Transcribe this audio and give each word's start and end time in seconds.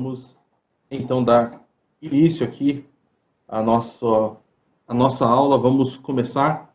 Vamos 0.00 0.34
então 0.90 1.22
dar 1.22 1.62
início 2.00 2.42
aqui 2.42 2.86
à 3.46 3.62
nossa, 3.62 4.06
à 4.88 4.94
nossa 4.94 5.26
aula. 5.26 5.58
Vamos 5.58 5.98
começar. 5.98 6.74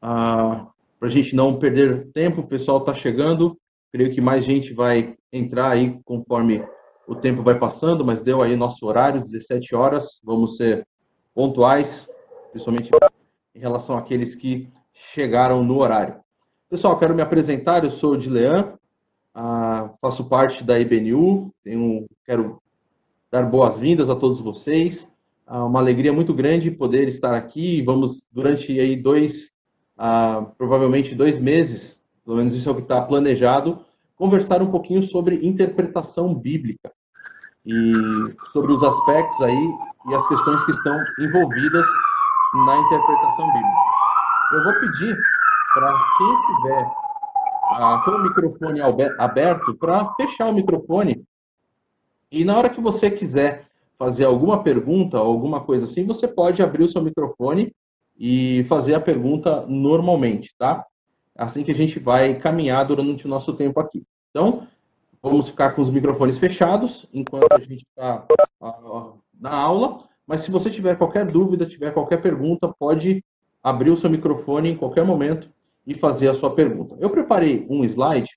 Ah, 0.00 0.68
Para 0.96 1.08
a 1.08 1.10
gente 1.10 1.34
não 1.34 1.58
perder 1.58 2.12
tempo, 2.12 2.40
o 2.40 2.46
pessoal 2.46 2.78
está 2.78 2.94
chegando. 2.94 3.58
Creio 3.90 4.14
que 4.14 4.20
mais 4.20 4.44
gente 4.44 4.72
vai 4.72 5.16
entrar 5.32 5.72
aí 5.72 5.98
conforme 6.04 6.64
o 7.04 7.16
tempo 7.16 7.42
vai 7.42 7.58
passando, 7.58 8.04
mas 8.04 8.20
deu 8.20 8.40
aí 8.40 8.54
nosso 8.54 8.86
horário, 8.86 9.20
17 9.20 9.74
horas. 9.74 10.20
Vamos 10.22 10.56
ser 10.56 10.86
pontuais, 11.34 12.08
principalmente 12.52 12.92
em 13.56 13.58
relação 13.58 13.98
àqueles 13.98 14.36
que 14.36 14.68
chegaram 14.92 15.64
no 15.64 15.78
horário. 15.78 16.14
Pessoal, 16.70 16.96
quero 16.96 17.12
me 17.12 17.22
apresentar. 17.22 17.82
Eu 17.82 17.90
sou 17.90 18.12
o 18.12 18.16
Dilean, 18.16 18.78
ah, 19.34 19.90
faço 20.00 20.24
parte 20.28 20.62
da 20.62 20.78
IBNU. 20.78 21.52
Tenho, 21.64 22.06
quero 22.24 22.60
dar 23.30 23.44
boas-vindas 23.44 24.10
a 24.10 24.16
todos 24.16 24.40
vocês. 24.40 25.10
Ah, 25.46 25.64
uma 25.64 25.80
alegria 25.80 26.12
muito 26.12 26.34
grande 26.34 26.70
poder 26.70 27.08
estar 27.08 27.34
aqui. 27.34 27.82
Vamos, 27.82 28.26
durante 28.30 28.78
aí 28.78 28.96
dois, 28.96 29.52
ah, 29.96 30.46
provavelmente 30.58 31.14
dois 31.14 31.40
meses, 31.40 32.00
pelo 32.24 32.36
menos 32.36 32.54
isso 32.54 32.68
é 32.68 32.72
o 32.72 32.76
que 32.76 32.82
está 32.82 33.00
planejado, 33.00 33.84
conversar 34.16 34.62
um 34.62 34.70
pouquinho 34.70 35.02
sobre 35.02 35.46
interpretação 35.46 36.34
bíblica 36.34 36.92
e 37.64 37.92
sobre 38.52 38.72
os 38.72 38.82
aspectos 38.82 39.40
aí 39.42 39.70
e 40.10 40.14
as 40.14 40.26
questões 40.26 40.62
que 40.64 40.72
estão 40.72 40.96
envolvidas 41.18 41.86
na 42.66 42.76
interpretação 42.76 43.46
bíblica. 43.46 43.92
Eu 44.52 44.64
vou 44.64 44.80
pedir 44.80 45.16
para 45.74 45.92
quem 46.18 46.36
tiver 46.38 47.11
com 48.04 48.10
o 48.10 48.22
microfone 48.22 48.80
aberto, 49.18 49.74
para 49.74 50.12
fechar 50.14 50.48
o 50.48 50.54
microfone. 50.54 51.24
E 52.30 52.44
na 52.44 52.56
hora 52.56 52.70
que 52.70 52.80
você 52.80 53.10
quiser 53.10 53.64
fazer 53.98 54.24
alguma 54.24 54.62
pergunta 54.62 55.20
ou 55.20 55.28
alguma 55.28 55.60
coisa 55.60 55.84
assim, 55.84 56.04
você 56.04 56.26
pode 56.26 56.62
abrir 56.62 56.84
o 56.84 56.88
seu 56.88 57.02
microfone 57.02 57.74
e 58.18 58.64
fazer 58.64 58.94
a 58.94 59.00
pergunta 59.00 59.64
normalmente, 59.66 60.54
tá? 60.58 60.84
Assim 61.36 61.62
que 61.62 61.70
a 61.70 61.74
gente 61.74 61.98
vai 61.98 62.34
caminhar 62.34 62.86
durante 62.86 63.26
o 63.26 63.28
nosso 63.28 63.52
tempo 63.54 63.80
aqui. 63.80 64.02
Então, 64.30 64.66
vamos 65.22 65.48
ficar 65.48 65.72
com 65.72 65.82
os 65.82 65.90
microfones 65.90 66.38
fechados 66.38 67.06
enquanto 67.12 67.52
a 67.52 67.58
gente 67.58 67.82
está 67.82 68.26
na 69.40 69.54
aula. 69.54 70.04
Mas 70.26 70.42
se 70.42 70.50
você 70.50 70.70
tiver 70.70 70.96
qualquer 70.96 71.26
dúvida, 71.26 71.66
tiver 71.66 71.92
qualquer 71.92 72.20
pergunta, 72.20 72.72
pode 72.78 73.24
abrir 73.62 73.90
o 73.90 73.96
seu 73.96 74.10
microfone 74.10 74.70
em 74.70 74.76
qualquer 74.76 75.04
momento 75.04 75.50
e 75.86 75.94
fazer 75.94 76.28
a 76.28 76.34
sua 76.34 76.54
pergunta. 76.54 76.96
Eu 77.00 77.10
preparei 77.10 77.66
um 77.68 77.84
slide, 77.84 78.30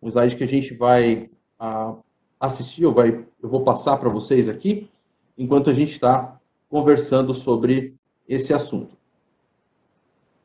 um 0.00 0.08
slide 0.08 0.36
que 0.36 0.44
a 0.44 0.48
gente 0.48 0.74
vai 0.74 1.30
uh, 1.60 2.02
assistir, 2.40 2.82
eu, 2.82 2.94
vai, 2.94 3.26
eu 3.42 3.48
vou 3.48 3.62
passar 3.62 3.96
para 3.96 4.08
vocês 4.08 4.48
aqui, 4.48 4.88
enquanto 5.36 5.70
a 5.70 5.72
gente 5.72 5.92
está 5.92 6.38
conversando 6.68 7.34
sobre 7.34 7.94
esse 8.28 8.52
assunto. 8.52 8.96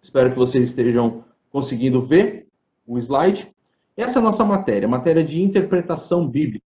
Espero 0.02 0.32
que 0.32 0.38
vocês 0.38 0.70
estejam 0.70 1.24
conseguindo 1.50 2.02
ver 2.02 2.48
o 2.86 2.98
slide. 2.98 3.52
Essa 3.96 4.20
é 4.20 4.22
a 4.22 4.24
nossa 4.24 4.44
matéria, 4.44 4.88
matéria 4.88 5.24
de 5.24 5.42
interpretação 5.42 6.28
bíblica. 6.28 6.66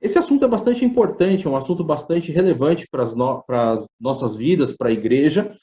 Esse 0.00 0.18
assunto 0.18 0.44
é 0.44 0.48
bastante 0.48 0.84
importante, 0.84 1.46
é 1.46 1.50
um 1.50 1.56
assunto 1.56 1.82
bastante 1.82 2.30
relevante 2.30 2.86
para 2.90 3.04
as, 3.04 3.14
no, 3.14 3.42
nossas 3.98 4.34
vidas, 4.34 4.72
para 4.72 4.88
a 4.88 4.92
igreja, 4.92 5.54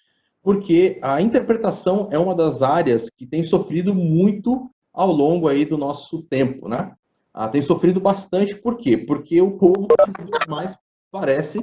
porque 0.44 0.99
a 1.02 1.22
interpretação 1.22 2.09
é 2.11 2.19
uma 2.19 2.36
das 2.36 2.61
áreas 2.61 3.09
que 3.09 3.25
tem 3.25 3.41
sofrido 3.44 3.95
muito 3.95 4.69
ao 4.94 5.09
longo 5.09 5.47
aí 5.47 5.66
do 5.66 5.77
nosso 5.77 6.22
tempo, 6.23 6.67
né? 6.67 6.94
Ah, 7.33 7.47
tem 7.47 7.61
sofrido 7.61 7.99
bastante, 7.99 8.55
por 8.55 8.77
quê? 8.77 8.97
Porque 8.97 9.41
o 9.41 9.58
povo 9.58 9.88
mais 10.48 10.77
parece 11.09 11.61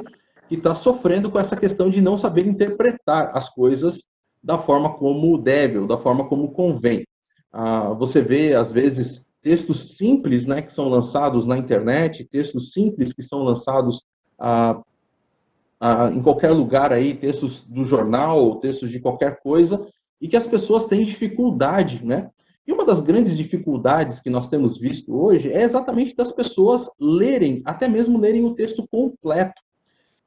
que 0.49 0.57
está 0.57 0.75
sofrendo 0.75 1.31
com 1.31 1.39
essa 1.39 1.57
questão 1.57 1.91
de 1.91 2.01
não 2.01 2.17
saber 2.17 2.47
interpretar 2.47 3.31
as 3.37 3.49
coisas 3.49 4.03
da 4.43 4.59
forma 4.59 4.95
como 4.95 5.39
deve, 5.39 5.79
ou 5.79 5.87
da 5.87 5.99
forma 5.99 6.27
como 6.27 6.51
convém. 6.51 7.05
Ah, 7.53 7.93
você 7.93 8.23
vê, 8.23 8.55
às 8.55 8.73
vezes, 8.73 9.27
textos 9.43 9.97
simples 9.97 10.47
né, 10.47 10.63
que 10.63 10.73
são 10.73 10.89
lançados 10.89 11.47
na 11.47 11.59
internet, 11.59 12.25
textos 12.25 12.73
simples 12.73 13.13
que 13.13 13.23
são 13.23 13.43
lançados 13.43 14.03
ah, 14.39 14.81
ah, 15.81 16.11
em 16.13 16.21
qualquer 16.23 16.51
lugar 16.51 16.93
aí, 16.93 17.15
textos 17.15 17.65
do 17.65 17.85
jornal, 17.85 18.57
textos 18.57 18.91
de 18.91 19.01
qualquer 19.01 19.41
coisa, 19.41 19.87
e 20.21 20.29
que 20.29 20.37
as 20.37 20.47
pessoas 20.47 20.85
têm 20.85 21.03
dificuldade, 21.03 22.05
né? 22.05 22.29
E 22.67 22.73
uma 22.73 22.85
das 22.85 23.01
grandes 23.01 23.37
dificuldades 23.37 24.21
que 24.21 24.29
nós 24.29 24.47
temos 24.47 24.79
visto 24.79 25.13
hoje 25.13 25.51
é 25.51 25.63
exatamente 25.63 26.15
das 26.15 26.31
pessoas 26.31 26.89
lerem, 27.01 27.63
até 27.65 27.89
mesmo 27.89 28.19
lerem 28.19 28.45
o 28.45 28.55
texto 28.55 28.87
completo. 28.89 29.61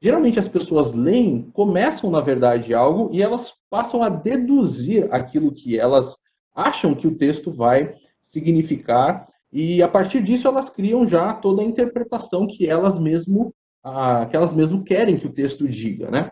Geralmente 0.02 0.38
as 0.38 0.48
pessoas 0.48 0.92
leem, 0.92 1.48
começam 1.52 2.10
na 2.10 2.20
verdade 2.20 2.74
algo 2.74 3.08
e 3.14 3.22
elas 3.22 3.54
passam 3.70 4.02
a 4.02 4.08
deduzir 4.08 5.08
aquilo 5.10 5.54
que 5.54 5.78
elas 5.78 6.16
acham 6.54 6.94
que 6.94 7.06
o 7.06 7.16
texto 7.16 7.50
vai 7.50 7.94
significar 8.20 9.24
e 9.50 9.82
a 9.82 9.88
partir 9.88 10.22
disso 10.22 10.46
elas 10.46 10.68
criam 10.68 11.06
já 11.06 11.32
toda 11.32 11.62
a 11.62 11.64
interpretação 11.64 12.46
que 12.46 12.68
elas 12.68 12.98
mesmo 12.98 13.54
a, 13.84 14.26
que 14.26 14.34
elas 14.34 14.52
mesmo 14.52 14.82
querem 14.82 15.18
que 15.18 15.26
o 15.26 15.32
texto 15.32 15.68
diga, 15.68 16.10
né? 16.10 16.30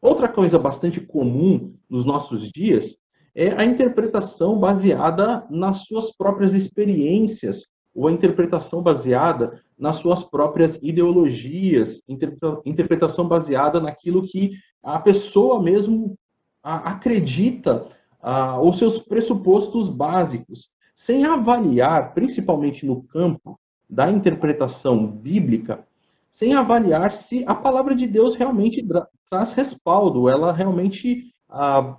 Outra 0.00 0.28
coisa 0.28 0.58
bastante 0.58 1.00
comum 1.00 1.74
nos 1.88 2.04
nossos 2.04 2.52
dias 2.52 2.98
é 3.34 3.48
a 3.48 3.64
interpretação 3.64 4.58
baseada 4.58 5.46
nas 5.50 5.86
suas 5.86 6.14
próprias 6.14 6.52
experiências 6.52 7.64
ou 7.94 8.08
a 8.08 8.12
interpretação 8.12 8.82
baseada 8.82 9.62
nas 9.78 9.96
suas 9.96 10.22
próprias 10.22 10.78
ideologias, 10.82 12.02
interpretação 12.64 13.26
baseada 13.26 13.80
naquilo 13.80 14.22
que 14.22 14.52
a 14.82 14.98
pessoa 14.98 15.62
mesmo 15.62 16.16
acredita, 16.62 17.86
ou 18.60 18.72
seus 18.72 18.98
pressupostos 18.98 19.88
básicos, 19.88 20.70
sem 20.94 21.24
avaliar, 21.24 22.14
principalmente 22.14 22.84
no 22.86 23.02
campo 23.02 23.58
da 23.88 24.10
interpretação 24.10 25.06
bíblica, 25.06 25.86
sem 26.34 26.52
avaliar 26.52 27.12
se 27.12 27.44
a 27.46 27.54
palavra 27.54 27.94
de 27.94 28.08
Deus 28.08 28.34
realmente 28.34 28.84
traz 29.30 29.52
respaldo, 29.52 30.28
ela 30.28 30.52
realmente 30.52 31.32
ah, 31.48 31.96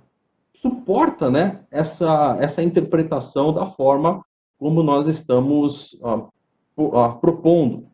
suporta 0.52 1.30
né, 1.30 1.64
essa, 1.70 2.36
essa 2.38 2.62
interpretação 2.62 3.50
da 3.50 3.64
forma 3.64 4.22
como 4.58 4.82
nós 4.82 5.08
estamos 5.08 5.98
ah, 6.04 7.08
propondo. 7.18 7.86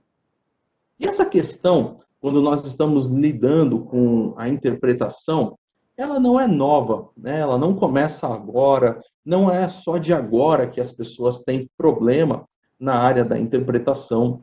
E 0.99 1.07
essa 1.07 1.25
questão, 1.25 2.01
quando 2.21 2.43
nós 2.43 2.67
estamos 2.67 3.07
lidando 3.07 3.85
com 3.85 4.35
a 4.37 4.49
interpretação, 4.49 5.57
ela 5.97 6.19
não 6.19 6.41
é 6.41 6.49
nova, 6.49 7.09
né? 7.17 7.39
ela 7.39 7.57
não 7.57 7.77
começa 7.77 8.27
agora, 8.27 8.99
não 9.25 9.49
é 9.49 9.69
só 9.69 9.97
de 9.97 10.13
agora 10.13 10.67
que 10.67 10.81
as 10.81 10.91
pessoas 10.91 11.39
têm 11.39 11.71
problema 11.77 12.49
na 12.81 12.97
área 12.97 13.25
da 13.25 13.39
interpretação. 13.39 14.43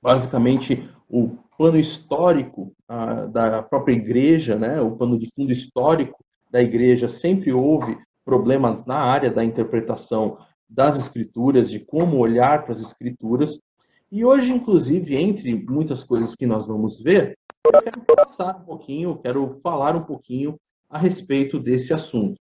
Basicamente, 0.00 0.88
o 1.10 1.36
pano 1.58 1.78
histórico 1.78 2.72
ah, 2.88 3.26
da 3.26 3.62
própria 3.62 3.92
igreja, 3.92 4.56
né, 4.56 4.80
o 4.80 4.92
pano 4.92 5.18
de 5.18 5.28
fundo 5.34 5.52
histórico 5.52 6.24
da 6.50 6.62
igreja, 6.62 7.08
sempre 7.08 7.52
houve 7.52 7.98
problemas 8.24 8.84
na 8.86 8.96
área 8.96 9.30
da 9.30 9.44
interpretação 9.44 10.38
das 10.68 10.98
escrituras, 10.98 11.68
de 11.68 11.80
como 11.80 12.16
olhar 12.18 12.62
para 12.62 12.72
as 12.72 12.80
escrituras. 12.80 13.60
E 14.10 14.24
hoje, 14.24 14.52
inclusive, 14.52 15.16
entre 15.16 15.54
muitas 15.54 16.04
coisas 16.04 16.34
que 16.36 16.46
nós 16.46 16.66
vamos 16.66 17.00
ver, 17.00 17.36
eu 17.64 17.82
quero 17.82 18.00
passar 18.16 18.56
um 18.56 18.64
pouquinho, 18.64 19.18
quero 19.18 19.50
falar 19.62 19.96
um 19.96 20.02
pouquinho 20.02 20.56
a 20.88 20.98
respeito 20.98 21.58
desse 21.58 21.92
assunto. 21.92 22.40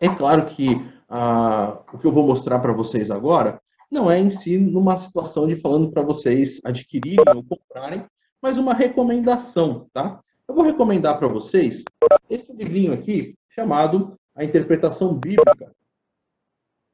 É 0.00 0.08
claro 0.08 0.46
que 0.46 0.80
ah, 1.08 1.80
o 1.92 1.98
que 1.98 2.06
eu 2.06 2.12
vou 2.12 2.26
mostrar 2.26 2.58
para 2.60 2.72
vocês 2.72 3.10
agora 3.10 3.60
não 3.94 4.10
é 4.10 4.18
em 4.18 4.28
si 4.28 4.58
numa 4.58 4.96
situação 4.96 5.46
de 5.46 5.54
falando 5.54 5.90
para 5.90 6.02
vocês 6.02 6.60
adquirirem 6.64 7.24
ou 7.34 7.44
comprarem, 7.44 8.04
mas 8.42 8.58
uma 8.58 8.74
recomendação, 8.74 9.88
tá? 9.92 10.20
Eu 10.46 10.54
vou 10.54 10.64
recomendar 10.64 11.16
para 11.16 11.28
vocês 11.28 11.84
esse 12.28 12.52
livrinho 12.52 12.92
aqui, 12.92 13.36
chamado 13.48 14.18
A 14.34 14.44
Interpretação 14.44 15.14
Bíblica. 15.14 15.72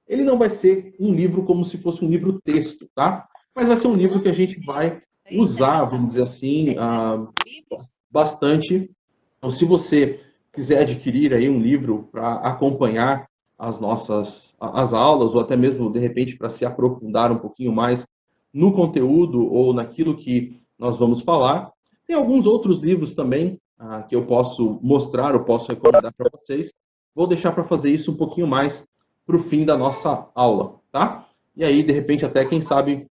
Ele 0.07 0.23
não 0.23 0.39
vai 0.39 0.51
ser 0.51 0.95
um 1.01 1.13
livro 1.13 1.43
como 1.45 1.65
se 1.65 1.79
fosse 1.79 2.05
um 2.05 2.09
livro 2.09 2.39
texto, 2.45 2.87
tá? 2.95 3.27
Mas 3.57 3.67
vai 3.67 3.79
ser 3.79 3.89
um 3.89 3.97
livro 3.97 4.21
que 4.21 4.29
a 4.29 4.35
gente 4.35 4.61
vai 4.61 5.01
usar, 5.33 5.85
vamos 5.85 6.09
dizer 6.09 6.23
assim, 6.23 6.77
uh, 6.79 7.33
bastante. 8.11 8.91
Então, 9.39 9.51
se 9.51 9.65
você 9.65 10.21
quiser 10.53 10.83
adquirir 10.83 11.33
aí 11.33 11.49
um 11.49 11.61
livro 11.61 12.09
para 12.13 12.35
acompanhar 12.35 13.30
as 13.61 13.79
nossas 13.79 14.55
as 14.59 14.95
aulas 14.95 15.35
ou 15.35 15.41
até 15.43 15.55
mesmo 15.55 15.93
de 15.93 15.99
repente 15.99 16.35
para 16.35 16.49
se 16.49 16.65
aprofundar 16.65 17.31
um 17.31 17.39
pouquinho 17.39 17.71
mais 17.71 18.07
no 18.53 18.73
conteúdo 18.73 19.47
ou 19.53 19.75
naquilo 19.75 20.17
que 20.17 20.59
nós 20.79 20.99
vamos 20.99 21.21
falar. 21.21 21.71
Tem 22.07 22.17
alguns 22.17 22.47
outros 22.47 22.81
livros 22.81 23.15
também 23.15 23.61
ah, 23.79 24.03
que 24.03 24.17
eu 24.17 24.25
posso 24.25 24.81
mostrar, 24.83 25.35
eu 25.35 25.45
posso 25.45 25.69
recomendar 25.69 26.13
para 26.17 26.31
vocês. 26.33 26.73
Vou 27.15 27.27
deixar 27.27 27.53
para 27.53 27.63
fazer 27.63 27.91
isso 27.91 28.11
um 28.11 28.17
pouquinho 28.17 28.47
mais 28.47 28.83
para 29.27 29.37
o 29.37 29.41
fim 29.41 29.67
da 29.67 29.77
nossa 29.77 30.27
aula, 30.35 30.81
tá? 30.91 31.29
E 31.55 31.63
aí, 31.63 31.83
de 31.83 31.93
repente, 31.93 32.25
até 32.25 32.45
quem 32.45 32.63
sabe 32.63 33.07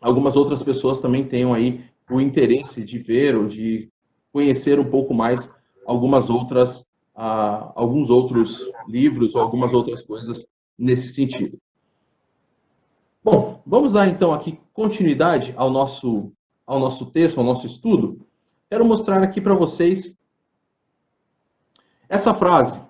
algumas 0.00 0.34
outras 0.34 0.60
pessoas 0.62 0.98
também 0.98 1.24
tenham 1.24 1.54
aí 1.54 1.84
o 2.10 2.20
interesse 2.20 2.82
de 2.82 2.98
ver 2.98 3.36
ou 3.36 3.46
de 3.46 3.88
conhecer 4.32 4.78
um 4.80 4.90
pouco 4.90 5.14
mais 5.14 5.48
algumas 5.86 6.28
outras, 6.28 6.84
uh, 7.16 7.72
alguns 7.74 8.10
outros 8.10 8.68
livros 8.86 9.34
ou 9.34 9.40
algumas 9.40 9.72
outras 9.72 10.02
coisas 10.02 10.46
nesse 10.78 11.14
sentido. 11.14 11.58
Bom, 13.24 13.62
vamos 13.64 13.92
dar 13.92 14.08
então 14.08 14.32
aqui 14.32 14.58
continuidade 14.72 15.54
ao 15.56 15.70
nosso, 15.70 16.32
ao 16.66 16.80
nosso 16.80 17.06
texto, 17.06 17.38
ao 17.38 17.44
nosso 17.44 17.66
estudo. 17.66 18.26
Quero 18.68 18.84
mostrar 18.84 19.22
aqui 19.22 19.40
para 19.40 19.54
vocês 19.54 20.16
essa 22.08 22.34
frase. 22.34 22.80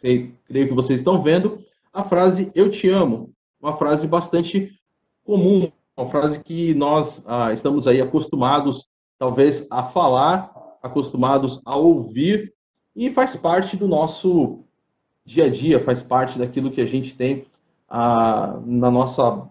Creio 0.00 0.68
que 0.68 0.74
vocês 0.74 1.00
estão 1.00 1.22
vendo 1.22 1.64
a 1.94 2.02
frase 2.02 2.50
eu 2.56 2.68
te 2.68 2.88
amo, 2.88 3.32
uma 3.62 3.76
frase 3.76 4.08
bastante 4.08 4.76
comum, 5.22 5.70
uma 5.96 6.10
frase 6.10 6.42
que 6.42 6.74
nós 6.74 7.24
ah, 7.24 7.52
estamos 7.52 7.86
aí 7.86 8.00
acostumados, 8.00 8.88
talvez, 9.16 9.64
a 9.70 9.84
falar, 9.84 10.52
acostumados 10.82 11.62
a 11.64 11.76
ouvir, 11.76 12.52
e 12.94 13.10
faz 13.10 13.36
parte 13.36 13.76
do 13.76 13.88
nosso 13.88 14.60
dia 15.24 15.44
a 15.44 15.50
dia, 15.50 15.82
faz 15.82 16.02
parte 16.02 16.38
daquilo 16.38 16.70
que 16.70 16.80
a 16.80 16.86
gente 16.86 17.14
tem 17.14 17.46
ah, 17.88 18.60
na 18.64 18.90
nossa, 18.90 19.48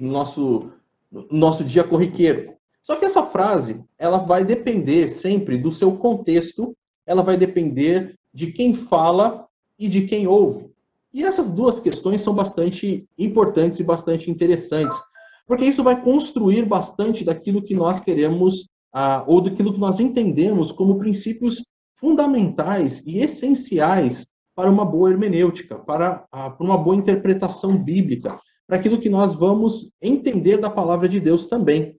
no 0.00 0.12
nosso, 0.12 0.70
no 1.10 1.26
nosso 1.30 1.64
dia 1.64 1.84
corriqueiro. 1.84 2.54
Só 2.82 2.96
que 2.96 3.04
essa 3.04 3.22
frase, 3.22 3.84
ela 3.98 4.18
vai 4.18 4.44
depender 4.44 5.08
sempre 5.10 5.56
do 5.56 5.70
seu 5.70 5.96
contexto, 5.96 6.76
ela 7.06 7.22
vai 7.22 7.36
depender 7.36 8.18
de 8.32 8.50
quem 8.50 8.74
fala 8.74 9.46
e 9.78 9.88
de 9.88 10.02
quem 10.06 10.26
ouve. 10.26 10.70
E 11.12 11.22
essas 11.22 11.50
duas 11.50 11.78
questões 11.78 12.22
são 12.22 12.34
bastante 12.34 13.06
importantes 13.18 13.78
e 13.80 13.84
bastante 13.84 14.30
interessantes, 14.30 14.98
porque 15.46 15.64
isso 15.64 15.82
vai 15.82 16.00
construir 16.00 16.64
bastante 16.64 17.24
daquilo 17.24 17.62
que 17.62 17.74
nós 17.74 18.00
queremos, 18.00 18.68
ah, 18.92 19.22
ou 19.26 19.40
daquilo 19.40 19.74
que 19.74 19.80
nós 19.80 20.00
entendemos 20.00 20.72
como 20.72 20.98
princípios 20.98 21.62
fundamentais 22.02 23.00
e 23.06 23.20
essenciais 23.20 24.26
para 24.54 24.68
uma 24.68 24.84
boa 24.84 25.10
hermenêutica, 25.10 25.78
para, 25.78 26.26
ah, 26.30 26.50
para 26.50 26.66
uma 26.66 26.76
boa 26.76 26.96
interpretação 26.96 27.78
bíblica, 27.78 28.38
para 28.66 28.76
aquilo 28.76 28.98
que 28.98 29.08
nós 29.08 29.34
vamos 29.34 29.90
entender 30.02 30.58
da 30.58 30.68
palavra 30.68 31.08
de 31.08 31.18
Deus 31.18 31.46
também. 31.46 31.96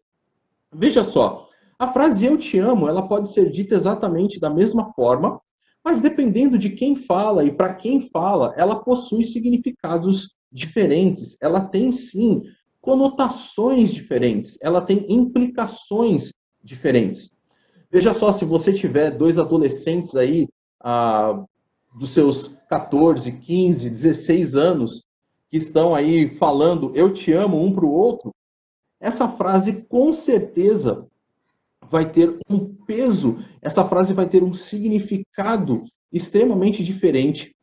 Veja 0.71 1.03
só, 1.03 1.47
a 1.79 1.87
frase 1.87 2.25
eu 2.25 2.37
te 2.37 2.59
amo, 2.59 2.87
ela 2.87 3.07
pode 3.07 3.31
ser 3.31 3.49
dita 3.49 3.73
exatamente 3.73 4.39
da 4.39 4.49
mesma 4.49 4.93
forma 4.93 5.41
mas 5.83 5.99
dependendo 5.99 6.57
de 6.57 6.69
quem 6.69 6.95
fala 6.95 7.43
e 7.43 7.51
para 7.51 7.73
quem 7.73 7.99
fala, 8.09 8.53
ela 8.55 8.81
possui 8.81 9.25
significados 9.25 10.33
diferentes. 10.51 11.35
Ela 11.41 11.59
tem 11.59 11.91
sim 11.91 12.41
conotações 12.79 13.93
diferentes, 13.93 14.57
ela 14.61 14.81
tem 14.81 15.05
implicações 15.09 16.33
diferentes. 16.63 17.35
Veja 17.93 18.11
só, 18.11 18.31
se 18.31 18.43
você 18.43 18.73
tiver 18.73 19.11
dois 19.11 19.37
adolescentes 19.37 20.15
aí, 20.15 20.47
ah, 20.79 21.45
dos 21.93 22.09
seus 22.09 22.57
14, 22.67 23.31
15, 23.33 23.87
16 23.87 24.55
anos, 24.55 25.05
que 25.47 25.57
estão 25.57 25.93
aí 25.93 26.35
falando 26.35 26.91
eu 26.95 27.13
te 27.13 27.31
amo 27.31 27.63
um 27.63 27.71
para 27.71 27.85
o 27.85 27.91
outro, 27.91 28.33
essa 28.99 29.29
frase 29.29 29.83
com 29.83 30.11
certeza 30.11 31.05
vai 31.87 32.09
ter 32.09 32.39
um 32.49 32.65
peso, 32.67 33.37
essa 33.61 33.85
frase 33.85 34.11
vai 34.11 34.27
ter 34.27 34.41
um 34.41 34.55
significado 34.55 35.83
extremamente 36.11 36.83
diferente 36.83 37.55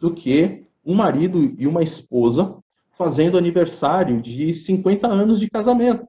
do 0.00 0.12
que 0.12 0.64
um 0.84 0.96
marido 0.96 1.54
e 1.56 1.64
uma 1.64 1.84
esposa 1.84 2.58
fazendo 2.90 3.38
aniversário 3.38 4.20
de 4.20 4.52
50 4.52 5.06
anos 5.06 5.38
de 5.38 5.48
casamento. 5.48 6.04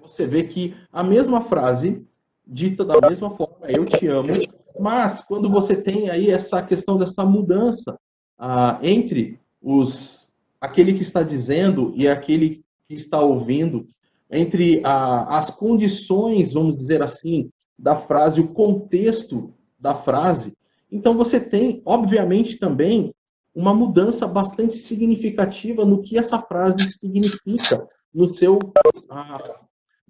Você 0.00 0.26
vê 0.26 0.44
que 0.44 0.74
a 0.90 1.02
mesma 1.02 1.42
frase, 1.42 2.06
dita 2.52 2.84
da 2.84 3.00
mesma 3.08 3.30
forma, 3.30 3.66
eu 3.66 3.84
te 3.84 4.06
amo, 4.06 4.34
mas 4.78 5.22
quando 5.22 5.48
você 5.48 5.74
tem 5.74 6.10
aí 6.10 6.30
essa 6.30 6.62
questão 6.62 6.96
dessa 6.96 7.24
mudança 7.24 7.98
ah, 8.38 8.78
entre 8.82 9.40
os 9.60 10.28
aquele 10.60 10.94
que 10.94 11.02
está 11.02 11.24
dizendo 11.24 11.92
e 11.96 12.06
aquele 12.06 12.64
que 12.86 12.94
está 12.94 13.20
ouvindo, 13.20 13.86
entre 14.30 14.80
a, 14.84 15.38
as 15.38 15.50
condições, 15.50 16.52
vamos 16.52 16.76
dizer 16.76 17.02
assim, 17.02 17.50
da 17.76 17.96
frase, 17.96 18.40
o 18.40 18.48
contexto 18.48 19.52
da 19.78 19.94
frase. 19.94 20.52
Então 20.90 21.16
você 21.16 21.40
tem, 21.40 21.82
obviamente, 21.84 22.58
também 22.58 23.12
uma 23.54 23.74
mudança 23.74 24.26
bastante 24.26 24.76
significativa 24.76 25.84
no 25.84 26.00
que 26.00 26.16
essa 26.16 26.38
frase 26.38 26.86
significa, 26.86 27.86
no 28.14 28.28
seu, 28.28 28.58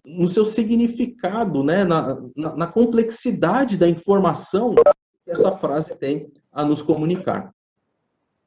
no 0.05 0.29
seu 0.29 0.45
significado, 0.45 1.63
né? 1.63 1.85
Na, 1.85 2.19
na, 2.37 2.57
na 2.57 2.67
complexidade 2.67 3.77
da 3.77 3.89
informação 3.89 4.75
que 5.25 5.31
essa 5.31 5.53
frase 5.53 5.95
tem 5.97 6.31
a 6.53 6.65
nos 6.65 6.83
comunicar. 6.83 7.53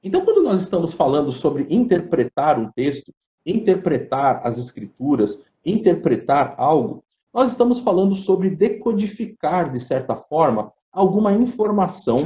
Então, 0.04 0.24
quando 0.24 0.44
nós 0.44 0.62
estamos 0.62 0.94
falando 0.94 1.32
sobre 1.32 1.66
interpretar 1.70 2.60
um 2.60 2.70
texto, 2.72 3.12
interpretar 3.46 4.42
as 4.46 4.58
escrituras, 4.58 5.40
interpretar 5.66 6.54
algo, 6.58 7.04
nós 7.34 7.50
estamos 7.50 7.80
falando 7.80 8.14
sobre 8.16 8.50
decodificar, 8.50 9.72
de 9.72 9.80
certa 9.80 10.16
forma, 10.16 10.72
alguma 10.92 11.34
informação, 11.34 12.24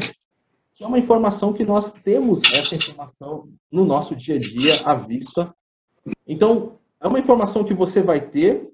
que 0.75 0.83
é 0.83 0.87
uma 0.87 0.99
informação 0.99 1.53
que 1.53 1.65
nós 1.65 1.91
temos 1.91 2.41
essa 2.53 2.75
informação 2.75 3.47
no 3.71 3.85
nosso 3.85 4.15
dia 4.15 4.35
a 4.35 4.39
dia 4.39 4.73
à 4.85 4.93
vista. 4.93 5.53
Então, 6.27 6.77
é 7.01 7.07
uma 7.07 7.19
informação 7.19 7.63
que 7.63 7.73
você 7.73 8.01
vai 8.01 8.19
ter, 8.19 8.69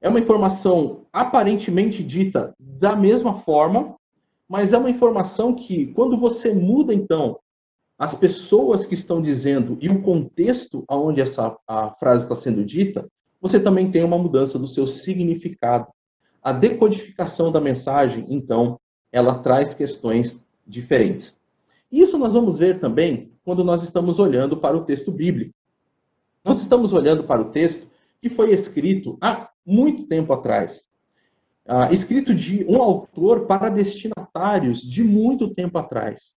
é 0.00 0.08
uma 0.08 0.18
informação 0.18 1.06
aparentemente 1.12 2.02
dita 2.02 2.54
da 2.58 2.96
mesma 2.96 3.36
forma, 3.36 3.96
mas 4.48 4.72
é 4.72 4.78
uma 4.78 4.90
informação 4.90 5.54
que, 5.54 5.88
quando 5.88 6.16
você 6.16 6.54
muda, 6.54 6.94
então, 6.94 7.38
as 7.98 8.14
pessoas 8.14 8.86
que 8.86 8.94
estão 8.94 9.20
dizendo 9.20 9.76
e 9.80 9.90
o 9.90 10.00
contexto 10.00 10.84
aonde 10.88 11.20
essa 11.20 11.56
a 11.68 11.90
frase 11.90 12.24
está 12.24 12.34
sendo 12.34 12.64
dita, 12.64 13.06
você 13.40 13.60
também 13.60 13.90
tem 13.90 14.02
uma 14.02 14.18
mudança 14.18 14.58
do 14.58 14.66
seu 14.66 14.86
significado. 14.86 15.86
A 16.42 16.50
decodificação 16.50 17.52
da 17.52 17.60
mensagem, 17.60 18.24
então, 18.28 18.80
ela 19.12 19.38
traz 19.40 19.74
questões 19.74 20.40
diferentes. 20.66 21.38
Isso 21.92 22.16
nós 22.16 22.32
vamos 22.32 22.56
ver 22.56 22.80
também 22.80 23.32
quando 23.44 23.62
nós 23.62 23.82
estamos 23.82 24.18
olhando 24.18 24.56
para 24.56 24.76
o 24.76 24.84
texto 24.84 25.12
bíblico. 25.12 25.52
Nós 26.42 26.60
estamos 26.60 26.92
olhando 26.92 27.24
para 27.24 27.42
o 27.42 27.50
texto 27.50 27.86
que 28.20 28.30
foi 28.30 28.52
escrito 28.52 29.18
há 29.20 29.49
muito 29.66 30.06
tempo 30.06 30.32
atrás. 30.32 30.88
Ah, 31.66 31.92
escrito 31.92 32.34
de 32.34 32.64
um 32.68 32.82
autor 32.82 33.46
para 33.46 33.68
destinatários 33.68 34.80
de 34.80 35.04
muito 35.04 35.54
tempo 35.54 35.78
atrás. 35.78 36.34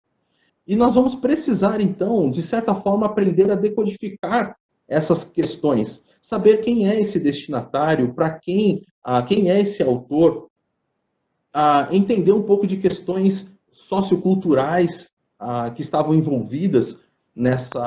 E 0.68 0.76
nós 0.76 0.96
vamos 0.96 1.16
precisar, 1.16 1.80
então, 1.80 2.30
de 2.30 2.42
certa 2.42 2.76
forma, 2.76 3.06
aprender 3.06 3.50
a 3.52 3.56
decodificar 3.56 4.56
essas 4.88 5.24
questões 5.24 6.04
saber 6.22 6.62
quem 6.62 6.88
é 6.88 7.02
esse 7.02 7.20
destinatário, 7.20 8.14
para 8.14 8.30
quem, 8.30 8.86
ah, 9.04 9.22
quem 9.24 9.50
é 9.50 9.60
esse 9.60 9.82
autor, 9.82 10.50
ah, 11.52 11.88
entender 11.92 12.32
um 12.32 12.44
pouco 12.44 12.68
de 12.68 12.78
questões 12.78 13.52
socioculturais 13.72 15.10
ah, 15.40 15.72
que 15.72 15.82
estavam 15.82 16.14
envolvidas 16.14 17.00
nessa, 17.36 17.86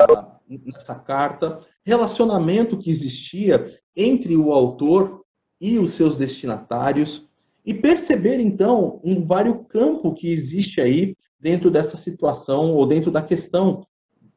nessa 0.49 0.95
carta, 0.97 1.61
relacionamento 1.85 2.77
que 2.77 2.91
existia 2.91 3.69
entre 3.97 4.37
o 4.37 4.53
autor 4.53 5.24
e 5.61 5.79
os 5.79 5.93
seus 5.93 6.17
destinatários, 6.17 7.29
e 7.65 7.73
perceber 7.73 8.41
então 8.41 9.01
um 9.03 9.25
vário 9.25 9.65
campo 9.65 10.13
que 10.13 10.31
existe 10.31 10.81
aí 10.81 11.17
dentro 11.41 11.71
dessa 11.71 11.97
situação 11.97 12.75
ou 12.75 12.87
dentro 12.87 13.11
da 13.11 13.23
questão 13.23 13.87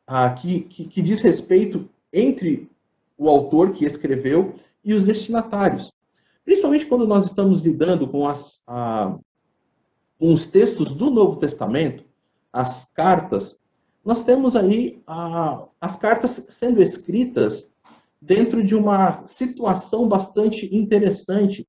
ah, 0.05 0.29
que, 0.29 0.62
que, 0.62 0.86
que 0.86 1.01
diz 1.01 1.21
respeito 1.21 1.89
entre 2.12 2.69
o 3.17 3.27
autor 3.27 3.71
que 3.71 3.86
escreveu 3.86 4.55
e 4.83 4.93
os 4.93 5.03
destinatários. 5.05 5.91
Principalmente 6.45 6.86
quando 6.86 7.05
nós 7.05 7.25
estamos 7.25 7.62
lidando 7.62 8.07
com, 8.07 8.25
as, 8.25 8.62
a, 8.65 9.17
com 10.17 10.33
os 10.33 10.45
textos 10.45 10.93
do 10.93 11.09
Novo 11.09 11.38
Testamento, 11.38 12.05
as 12.53 12.86
cartas, 12.86 13.59
nós 14.05 14.24
temos 14.24 14.55
aí 14.55 15.01
a, 15.05 15.65
as 15.81 15.97
cartas 15.97 16.45
sendo 16.47 16.81
escritas 16.81 17.69
dentro 18.27 18.62
de 18.63 18.75
uma 18.75 19.25
situação 19.25 20.07
bastante 20.07 20.69
interessante, 20.75 21.65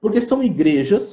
porque 0.00 0.20
são 0.20 0.42
igrejas, 0.42 1.12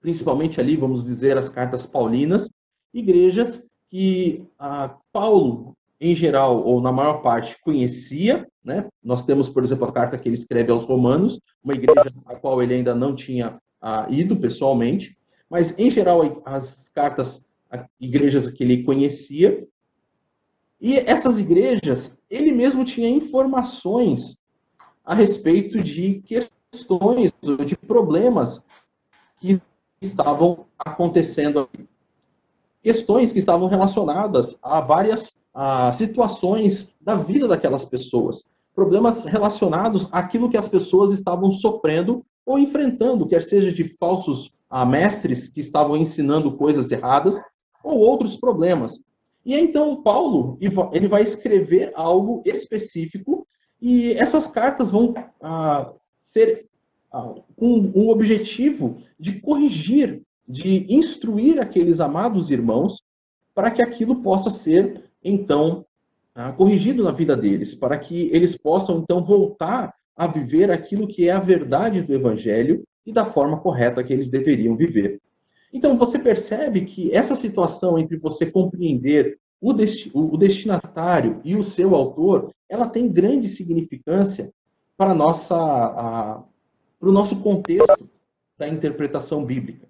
principalmente 0.00 0.60
ali, 0.60 0.76
vamos 0.76 1.04
dizer, 1.04 1.36
as 1.36 1.48
cartas 1.48 1.84
paulinas, 1.84 2.48
igrejas 2.94 3.66
que 3.90 4.46
a, 4.58 4.96
Paulo 5.12 5.74
em 6.00 6.14
geral, 6.14 6.64
ou 6.64 6.80
na 6.80 6.90
maior 6.90 7.20
parte, 7.20 7.58
conhecia. 7.60 8.48
Né? 8.64 8.88
Nós 9.04 9.22
temos, 9.22 9.48
por 9.48 9.62
exemplo, 9.62 9.86
a 9.86 9.92
carta 9.92 10.16
que 10.16 10.28
ele 10.28 10.34
escreve 10.34 10.72
aos 10.72 10.86
Romanos, 10.86 11.38
uma 11.62 11.74
igreja 11.74 12.10
a 12.24 12.34
qual 12.34 12.62
ele 12.62 12.74
ainda 12.74 12.94
não 12.94 13.14
tinha 13.14 13.60
ah, 13.80 14.06
ido 14.08 14.34
pessoalmente, 14.36 15.16
mas, 15.48 15.78
em 15.78 15.90
geral, 15.90 16.42
as 16.44 16.88
cartas, 16.88 17.44
igrejas 18.00 18.48
que 18.48 18.64
ele 18.64 18.82
conhecia. 18.82 19.66
E 20.80 20.96
essas 20.96 21.38
igrejas, 21.38 22.16
ele 22.30 22.52
mesmo 22.52 22.84
tinha 22.84 23.08
informações 23.08 24.38
a 25.04 25.14
respeito 25.14 25.82
de 25.82 26.22
questões, 26.22 27.32
de 27.66 27.76
problemas 27.76 28.62
que 29.38 29.60
estavam 30.00 30.66
acontecendo 30.78 31.60
aqui. 31.60 31.86
Questões 32.82 33.32
que 33.32 33.38
estavam 33.38 33.68
relacionadas 33.68 34.56
a 34.62 34.80
várias 34.80 35.36
a, 35.52 35.92
situações 35.92 36.94
da 37.00 37.14
vida 37.14 37.46
daquelas 37.46 37.84
pessoas. 37.84 38.42
Problemas 38.74 39.24
relacionados 39.24 40.08
àquilo 40.12 40.48
que 40.48 40.56
as 40.56 40.68
pessoas 40.68 41.12
estavam 41.12 41.52
sofrendo 41.52 42.24
ou 42.46 42.58
enfrentando, 42.58 43.26
quer 43.28 43.42
seja 43.42 43.70
de 43.70 43.84
falsos 43.98 44.50
a, 44.70 44.86
mestres 44.86 45.48
que 45.48 45.60
estavam 45.60 45.96
ensinando 45.96 46.56
coisas 46.56 46.90
erradas, 46.90 47.42
ou 47.82 47.98
outros 47.98 48.36
problemas. 48.36 49.00
E 49.44 49.54
então 49.54 50.02
Paulo 50.02 50.58
ele 50.92 51.08
vai 51.08 51.22
escrever 51.22 51.92
algo 51.94 52.42
específico 52.44 53.46
e 53.80 54.12
essas 54.12 54.46
cartas 54.46 54.90
vão 54.90 55.14
ah, 55.40 55.92
ser 56.20 56.66
ah, 57.12 57.34
com 57.56 57.90
o 57.94 58.10
objetivo 58.10 58.98
de 59.18 59.40
corrigir, 59.40 60.22
de 60.46 60.86
instruir 60.94 61.60
aqueles 61.60 62.00
amados 62.00 62.50
irmãos 62.50 63.02
para 63.54 63.70
que 63.70 63.82
aquilo 63.82 64.22
possa 64.22 64.50
ser 64.50 65.10
então 65.24 65.84
ah, 66.34 66.52
corrigido 66.52 67.02
na 67.02 67.10
vida 67.10 67.36
deles, 67.36 67.74
para 67.74 67.98
que 67.98 68.28
eles 68.32 68.56
possam 68.56 68.98
então 68.98 69.22
voltar 69.22 69.94
a 70.16 70.26
viver 70.26 70.70
aquilo 70.70 71.08
que 71.08 71.28
é 71.28 71.32
a 71.32 71.40
verdade 71.40 72.02
do 72.02 72.14
evangelho 72.14 72.84
e 73.06 73.12
da 73.12 73.24
forma 73.24 73.58
correta 73.58 74.04
que 74.04 74.12
eles 74.12 74.28
deveriam 74.28 74.76
viver. 74.76 75.18
Então 75.72 75.96
você 75.96 76.18
percebe 76.18 76.84
que 76.84 77.14
essa 77.14 77.36
situação 77.36 77.98
entre 77.98 78.16
você 78.16 78.50
compreender 78.50 79.38
o, 79.60 79.72
desti 79.72 80.10
o 80.14 80.36
destinatário 80.36 81.40
e 81.44 81.54
o 81.54 81.62
seu 81.62 81.94
autor, 81.94 82.52
ela 82.68 82.88
tem 82.88 83.10
grande 83.10 83.48
significância 83.48 84.52
para 84.96 85.14
nossa 85.14 86.44
para 86.98 87.08
o 87.08 87.12
nosso 87.12 87.36
contexto 87.36 88.08
da 88.58 88.68
interpretação 88.68 89.42
bíblica. 89.44 89.88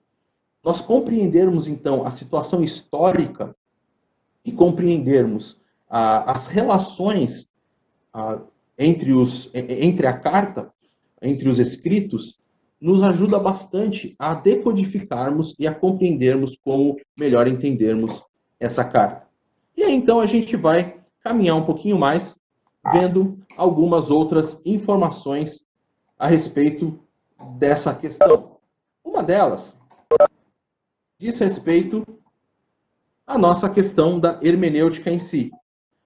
Nós 0.62 0.80
compreendermos 0.80 1.66
então 1.66 2.06
a 2.06 2.10
situação 2.10 2.62
histórica 2.62 3.56
e 4.44 4.52
compreendermos 4.52 5.60
as 5.88 6.46
relações 6.46 7.50
entre 8.78 9.12
os 9.12 9.50
entre 9.52 10.06
a 10.06 10.16
carta, 10.16 10.72
entre 11.20 11.48
os 11.48 11.58
escritos, 11.58 12.39
nos 12.80 13.02
ajuda 13.02 13.38
bastante 13.38 14.14
a 14.18 14.34
decodificarmos 14.34 15.54
e 15.58 15.66
a 15.66 15.74
compreendermos 15.74 16.56
como 16.64 16.98
melhor 17.16 17.46
entendermos 17.46 18.22
essa 18.58 18.84
carta. 18.84 19.28
E 19.76 19.82
aí 19.82 19.94
então 19.94 20.20
a 20.20 20.26
gente 20.26 20.56
vai 20.56 21.00
caminhar 21.20 21.56
um 21.56 21.64
pouquinho 21.64 21.98
mais, 21.98 22.36
vendo 22.92 23.38
algumas 23.56 24.10
outras 24.10 24.60
informações 24.64 25.60
a 26.18 26.26
respeito 26.26 26.98
dessa 27.58 27.94
questão. 27.94 28.56
Uma 29.04 29.22
delas 29.22 29.76
diz 31.18 31.38
respeito 31.38 32.02
à 33.26 33.36
nossa 33.36 33.68
questão 33.68 34.18
da 34.18 34.40
hermenêutica 34.42 35.10
em 35.10 35.18
si. 35.18 35.50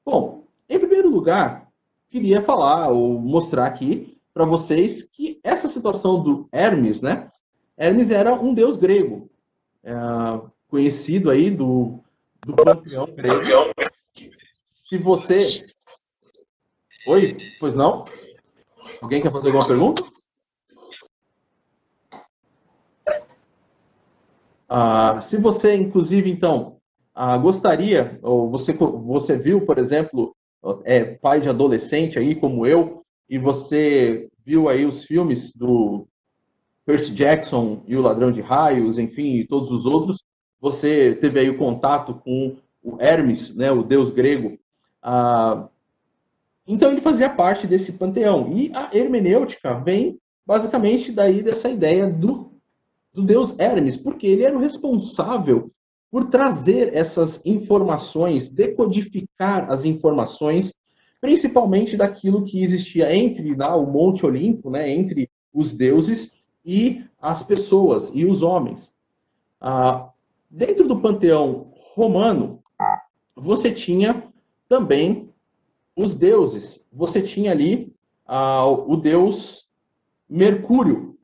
Bom, 0.04 0.44
em 0.68 0.78
primeiro 0.78 1.08
lugar, 1.08 1.68
queria 2.10 2.42
falar 2.42 2.88
ou 2.88 3.20
mostrar 3.20 3.66
aqui 3.66 4.13
para 4.34 4.44
vocês 4.44 5.04
que 5.04 5.40
essa 5.44 5.68
situação 5.68 6.20
do 6.20 6.48
Hermes, 6.50 7.00
né? 7.00 7.30
Hermes 7.76 8.10
era 8.10 8.34
um 8.34 8.52
deus 8.52 8.76
grego, 8.76 9.30
é, 9.84 9.94
conhecido 10.68 11.30
aí 11.30 11.50
do, 11.50 12.00
do 12.44 12.54
panteão 12.56 13.06
grego. 13.06 13.40
Se 14.66 14.98
você. 14.98 15.64
Oi, 17.06 17.38
pois 17.60 17.74
não? 17.74 18.04
Alguém 19.00 19.22
quer 19.22 19.30
fazer 19.30 19.48
alguma 19.48 19.66
pergunta? 19.66 20.02
Ah, 24.68 25.20
se 25.20 25.36
você, 25.36 25.76
inclusive, 25.76 26.28
então, 26.28 26.78
ah, 27.14 27.36
gostaria, 27.38 28.18
ou 28.22 28.50
você, 28.50 28.72
você 28.72 29.36
viu, 29.36 29.64
por 29.64 29.78
exemplo, 29.78 30.34
é 30.84 31.04
pai 31.04 31.40
de 31.40 31.48
adolescente 31.48 32.18
aí, 32.18 32.34
como 32.34 32.66
eu, 32.66 33.03
e 33.28 33.38
você 33.38 34.28
viu 34.44 34.68
aí 34.68 34.84
os 34.84 35.04
filmes 35.04 35.52
do 35.54 36.06
Percy 36.84 37.12
Jackson 37.12 37.82
e 37.86 37.96
o 37.96 38.02
Ladrão 38.02 38.30
de 38.30 38.40
Raios, 38.40 38.98
enfim, 38.98 39.36
e 39.36 39.46
todos 39.46 39.70
os 39.70 39.86
outros, 39.86 40.22
você 40.60 41.14
teve 41.14 41.40
aí 41.40 41.48
o 41.48 41.56
contato 41.56 42.14
com 42.14 42.56
o 42.82 43.00
Hermes, 43.00 43.54
né, 43.54 43.72
o 43.72 43.82
deus 43.82 44.10
grego. 44.10 44.58
Ah, 45.02 45.68
então 46.66 46.90
ele 46.90 47.00
fazia 47.00 47.28
parte 47.28 47.66
desse 47.66 47.92
panteão. 47.92 48.52
E 48.52 48.70
a 48.74 48.90
hermenêutica 48.92 49.74
vem 49.74 50.18
basicamente 50.46 51.10
daí 51.10 51.42
dessa 51.42 51.68
ideia 51.68 52.08
do, 52.08 52.52
do 53.12 53.22
deus 53.22 53.58
Hermes, 53.58 53.96
porque 53.96 54.26
ele 54.26 54.44
era 54.44 54.56
o 54.56 54.60
responsável 54.60 55.70
por 56.10 56.26
trazer 56.26 56.94
essas 56.94 57.44
informações, 57.44 58.48
decodificar 58.48 59.70
as 59.70 59.84
informações 59.84 60.72
principalmente 61.24 61.96
daquilo 61.96 62.44
que 62.44 62.62
existia 62.62 63.16
entre 63.16 63.56
né, 63.56 63.66
o 63.68 63.86
Monte 63.86 64.26
Olimpo, 64.26 64.68
né, 64.68 64.90
entre 64.90 65.30
os 65.54 65.72
deuses 65.72 66.32
e 66.62 67.02
as 67.18 67.42
pessoas 67.42 68.10
e 68.12 68.26
os 68.26 68.42
homens. 68.42 68.92
Ah, 69.58 70.10
dentro 70.50 70.86
do 70.86 71.00
panteão 71.00 71.72
romano, 71.94 72.62
você 73.34 73.72
tinha 73.72 74.22
também 74.68 75.30
os 75.96 76.14
deuses. 76.14 76.86
Você 76.92 77.22
tinha 77.22 77.52
ali 77.52 77.90
ah, 78.26 78.66
o 78.66 78.94
deus 78.94 79.66
Mercúrio, 80.28 81.16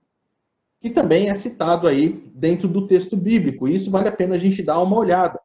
que 0.81 0.89
também 0.89 1.29
é 1.29 1.35
citado 1.35 1.87
aí 1.87 2.09
dentro 2.35 2.67
do 2.67 2.87
texto 2.87 3.19
bíblico. 3.19 3.69
Isso 3.69 3.91
vale 3.91 4.09
a 4.09 4.13
pena 4.13 4.37
a 4.37 4.39
gente 4.39 4.63
dar 4.63 4.81
uma 4.81 4.97
olhada. 4.97 5.39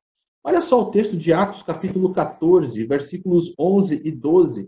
Olha 0.47 0.61
só 0.61 0.79
o 0.79 0.91
texto 0.91 1.17
de 1.17 1.33
Atos, 1.33 1.63
capítulo 1.63 2.13
14, 2.13 2.85
versículos 2.85 3.51
11 3.57 3.99
e 4.05 4.11
12, 4.11 4.67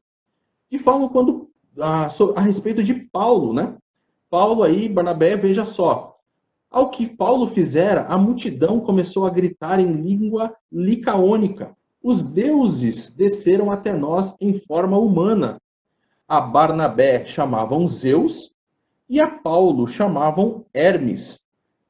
que 0.71 0.79
falam 0.79 1.07
quando, 1.07 1.51
a, 1.79 2.09
a 2.35 2.41
respeito 2.41 2.83
de 2.83 2.95
Paulo, 2.95 3.53
né? 3.53 3.77
Paulo 4.27 4.63
aí, 4.63 4.89
Barnabé, 4.89 5.35
veja 5.37 5.65
só. 5.65 6.15
Ao 6.71 6.89
que 6.89 7.07
Paulo 7.07 7.45
fizera, 7.49 8.07
a 8.07 8.17
multidão 8.17 8.79
começou 8.79 9.23
a 9.27 9.29
gritar 9.29 9.79
em 9.79 9.91
língua 10.01 10.51
licaônica. 10.71 11.77
Os 12.01 12.23
deuses 12.23 13.11
desceram 13.11 13.69
até 13.69 13.93
nós 13.93 14.35
em 14.41 14.53
forma 14.53 14.97
humana. 14.97 15.61
A 16.27 16.41
Barnabé 16.41 17.23
chamavam 17.27 17.85
Zeus 17.85 18.55
e 19.07 19.21
a 19.21 19.27
Paulo 19.29 19.85
chamavam 19.85 20.65
Hermes, 20.73 21.39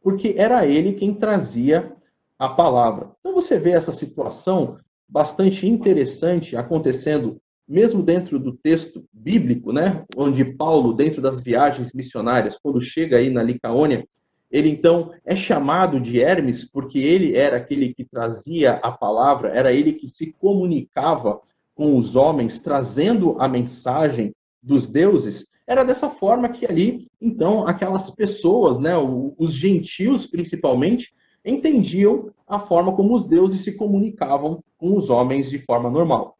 porque 0.04 0.36
era 0.38 0.66
ele 0.66 0.92
quem 0.92 1.14
trazia 1.14 1.97
a 2.38 2.50
palavra. 2.50 3.12
Então 3.20 3.34
você 3.34 3.60
vê 3.60 3.72
essa 3.72 3.92
situação 3.92 4.78
bastante 5.08 5.68
interessante 5.68 6.56
acontecendo 6.56 7.42
mesmo 7.68 8.02
dentro 8.02 8.40
do 8.40 8.54
texto 8.54 9.04
bíblico, 9.12 9.74
né, 9.74 10.06
onde 10.16 10.46
Paulo, 10.46 10.94
dentro 10.94 11.22
das 11.22 11.42
viagens 11.42 11.92
missionárias, 11.94 12.58
quando 12.58 12.80
chega 12.80 13.18
aí 13.18 13.30
na 13.30 13.44
Licaônia, 13.44 14.08
ele 14.50 14.70
então 14.70 15.12
é 15.26 15.36
chamado 15.36 16.00
de 16.00 16.22
Hermes 16.22 16.64
porque 16.64 17.00
ele 17.00 17.36
era 17.36 17.58
aquele 17.58 17.94
que 17.94 18.06
trazia 18.06 18.76
a 18.76 18.92
palavra, 18.92 19.50
era 19.50 19.74
ele 19.74 19.94
que 19.94 20.08
se 20.08 20.32
comunicava 20.40 21.42
com 21.76 21.98
os 21.98 22.16
homens, 22.16 22.60
trazendo 22.60 23.36
a 23.40 23.48
mensagem 23.48 24.34
dos 24.64 24.88
deuses. 24.88 25.46
Era 25.68 25.84
dessa 25.84 26.10
forma 26.10 26.50
que 26.50 26.66
ali, 26.66 27.08
então, 27.22 27.68
aquelas 27.68 28.10
pessoas, 28.10 28.80
né, 28.80 28.94
os 29.38 29.54
gentios 29.54 30.26
principalmente, 30.26 31.14
entendiam 31.48 32.30
a 32.46 32.60
forma 32.60 32.96
como 32.96 33.16
os 33.16 33.26
deuses 33.26 33.62
se 33.62 33.72
comunicavam 33.74 34.64
com 34.78 34.96
os 34.96 35.10
homens 35.10 35.50
de 35.50 35.58
forma 35.58 35.90
normal. 35.90 36.38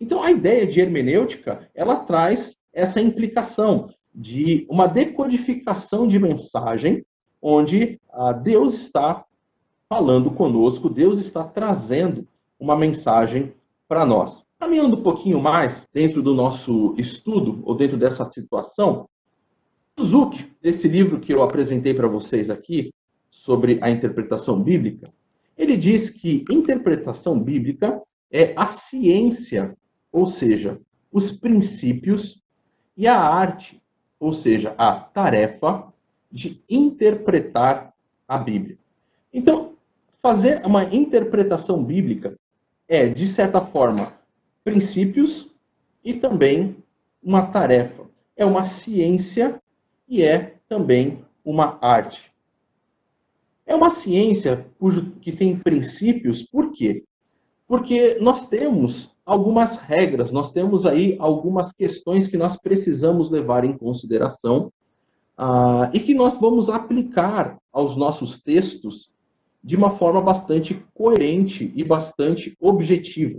Então, 0.00 0.22
a 0.22 0.30
ideia 0.30 0.66
de 0.66 0.80
hermenêutica, 0.80 1.68
ela 1.74 1.96
traz 1.96 2.56
essa 2.72 3.00
implicação 3.00 3.90
de 4.14 4.66
uma 4.68 4.86
decodificação 4.86 6.06
de 6.06 6.18
mensagem, 6.18 7.04
onde 7.40 8.00
Deus 8.42 8.74
está 8.74 9.24
falando 9.88 10.30
conosco, 10.30 10.88
Deus 10.88 11.20
está 11.20 11.44
trazendo 11.44 12.26
uma 12.58 12.76
mensagem 12.76 13.52
para 13.88 14.04
nós. 14.04 14.44
Caminhando 14.58 14.96
um 14.96 15.02
pouquinho 15.02 15.40
mais 15.40 15.86
dentro 15.92 16.20
do 16.20 16.34
nosso 16.34 16.94
estudo, 16.98 17.62
ou 17.64 17.74
dentro 17.74 17.96
dessa 17.96 18.24
situação, 18.28 19.08
Zuc, 20.00 20.48
desse 20.60 20.88
livro 20.88 21.20
que 21.20 21.32
eu 21.32 21.42
apresentei 21.42 21.94
para 21.94 22.08
vocês 22.08 22.50
aqui, 22.50 22.92
sobre 23.30 23.78
a 23.82 23.90
interpretação 23.90 24.62
bíblica, 24.62 25.12
ele 25.56 25.76
diz 25.76 26.10
que 26.10 26.44
interpretação 26.50 27.38
bíblica 27.38 28.00
é 28.30 28.52
a 28.56 28.66
ciência, 28.66 29.76
ou 30.12 30.26
seja, 30.26 30.80
os 31.12 31.30
princípios, 31.30 32.42
e 32.98 33.06
a 33.06 33.16
arte, 33.16 33.80
ou 34.18 34.32
seja, 34.32 34.74
a 34.76 34.92
tarefa 34.92 35.92
de 36.30 36.60
interpretar 36.68 37.94
a 38.26 38.36
Bíblia. 38.36 38.76
Então, 39.32 39.74
fazer 40.20 40.66
uma 40.66 40.82
interpretação 40.82 41.82
bíblica 41.82 42.36
é, 42.88 43.06
de 43.06 43.28
certa 43.28 43.60
forma, 43.60 44.14
princípios 44.64 45.54
e 46.04 46.12
também 46.12 46.76
uma 47.22 47.46
tarefa. 47.46 48.04
é 48.36 48.44
uma 48.44 48.64
ciência 48.64 49.60
e 50.08 50.22
é 50.22 50.54
também 50.68 51.24
uma 51.44 51.78
arte. 51.80 52.32
É 53.68 53.74
uma 53.74 53.90
ciência 53.90 54.66
cujo, 54.78 55.10
que 55.20 55.30
tem 55.30 55.58
princípios, 55.58 56.42
por 56.42 56.72
quê? 56.72 57.04
Porque 57.66 58.16
nós 58.18 58.48
temos 58.48 59.10
algumas 59.26 59.76
regras, 59.76 60.32
nós 60.32 60.50
temos 60.50 60.86
aí 60.86 61.16
algumas 61.20 61.70
questões 61.70 62.26
que 62.26 62.38
nós 62.38 62.56
precisamos 62.56 63.30
levar 63.30 63.66
em 63.66 63.76
consideração 63.76 64.72
uh, 65.38 65.84
e 65.92 66.00
que 66.00 66.14
nós 66.14 66.40
vamos 66.40 66.70
aplicar 66.70 67.58
aos 67.70 67.94
nossos 67.94 68.42
textos 68.42 69.10
de 69.62 69.76
uma 69.76 69.90
forma 69.90 70.22
bastante 70.22 70.82
coerente 70.94 71.70
e 71.76 71.84
bastante 71.84 72.56
objetiva. 72.58 73.38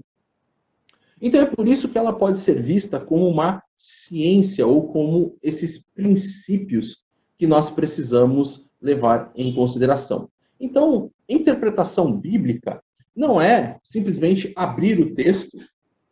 Então 1.19 1.41
é 1.41 1.45
por 1.47 1.67
isso 1.67 1.89
que 1.89 1.97
ela 1.97 2.13
pode 2.13 2.37
ser 2.37 2.61
vista 2.61 2.99
como 2.99 3.27
uma 3.27 3.63
ciência 3.75 4.67
ou 4.67 4.89
como 4.89 5.35
esses 5.41 5.83
princípios 5.95 7.03
que 7.35 7.47
nós 7.47 7.71
precisamos 7.71 8.68
levar 8.81 9.31
em 9.35 9.53
consideração. 9.53 10.29
Então, 10.59 11.09
interpretação 11.27 12.11
bíblica 12.11 12.81
não 13.15 13.41
é 13.41 13.77
simplesmente 13.83 14.51
abrir 14.55 14.99
o 14.99 15.13
texto 15.13 15.57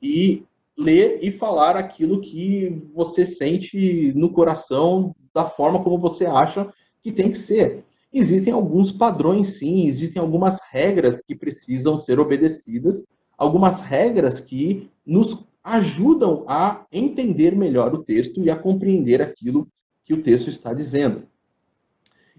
e 0.01 0.43
ler 0.77 1.19
e 1.21 1.31
falar 1.31 1.75
aquilo 1.75 2.21
que 2.21 2.89
você 2.93 3.25
sente 3.25 4.13
no 4.15 4.29
coração 4.29 5.15
da 5.33 5.45
forma 5.45 5.83
como 5.83 5.97
você 5.97 6.25
acha 6.25 6.71
que 7.01 7.12
tem 7.12 7.31
que 7.31 7.38
ser. 7.38 7.83
Existem 8.13 8.53
alguns 8.53 8.91
padrões, 8.91 9.57
sim, 9.57 9.86
existem 9.86 10.21
algumas 10.21 10.59
regras 10.71 11.21
que 11.21 11.36
precisam 11.36 11.97
ser 11.97 12.19
obedecidas, 12.19 13.05
algumas 13.38 13.81
regras 13.81 14.39
que 14.39 14.89
nos 15.05 15.45
ajudam 15.63 16.45
a 16.47 16.86
entender 16.91 17.55
melhor 17.55 17.93
o 17.93 18.03
texto 18.03 18.41
e 18.41 18.50
a 18.50 18.55
compreender 18.55 19.21
aquilo 19.21 19.67
que 20.05 20.13
o 20.13 20.24
texto 20.24 20.47
está 20.47 20.74
dizendo. 20.74 21.24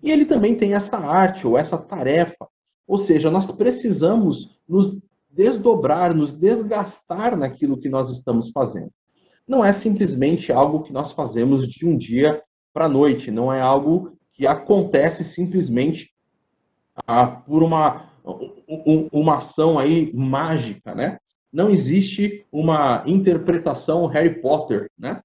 E 0.03 0.11
ele 0.11 0.25
também 0.25 0.55
tem 0.55 0.75
essa 0.75 0.99
arte 0.99 1.47
ou 1.47 1.59
essa 1.59 1.79
tarefa, 1.79 2.47
ou 2.87 2.97
seja, 2.97 3.31
nós 3.31 3.51
precisamos 3.51 4.59
nos 4.69 5.01
desdobrar, 5.31 6.15
nos 6.15 6.33
desgastar 6.33 7.37
naquilo 7.37 7.79
que 7.79 7.89
nós 7.89 8.11
estamos 8.11 8.51
fazendo. 8.51 8.91
Não 9.47 9.65
é 9.65 9.73
simplesmente 9.73 10.53
algo 10.53 10.83
que 10.83 10.93
nós 10.93 11.13
fazemos 11.13 11.67
de 11.67 11.87
um 11.87 11.97
dia 11.97 12.43
para 12.73 12.85
a 12.85 12.89
noite, 12.89 13.31
não 13.31 13.53
é 13.53 13.61
algo 13.61 14.17
que 14.33 14.47
acontece 14.47 15.25
simplesmente 15.25 16.11
ah, 17.07 17.27
por 17.27 17.63
uma, 17.63 18.11
um, 18.25 19.09
uma 19.13 19.37
ação 19.37 19.79
aí 19.79 20.13
mágica, 20.15 20.95
né? 20.95 21.19
Não 21.53 21.71
existe 21.71 22.47
uma 22.53 23.03
interpretação 23.07 24.07
Harry 24.07 24.41
Potter, 24.41 24.91
né? 24.99 25.21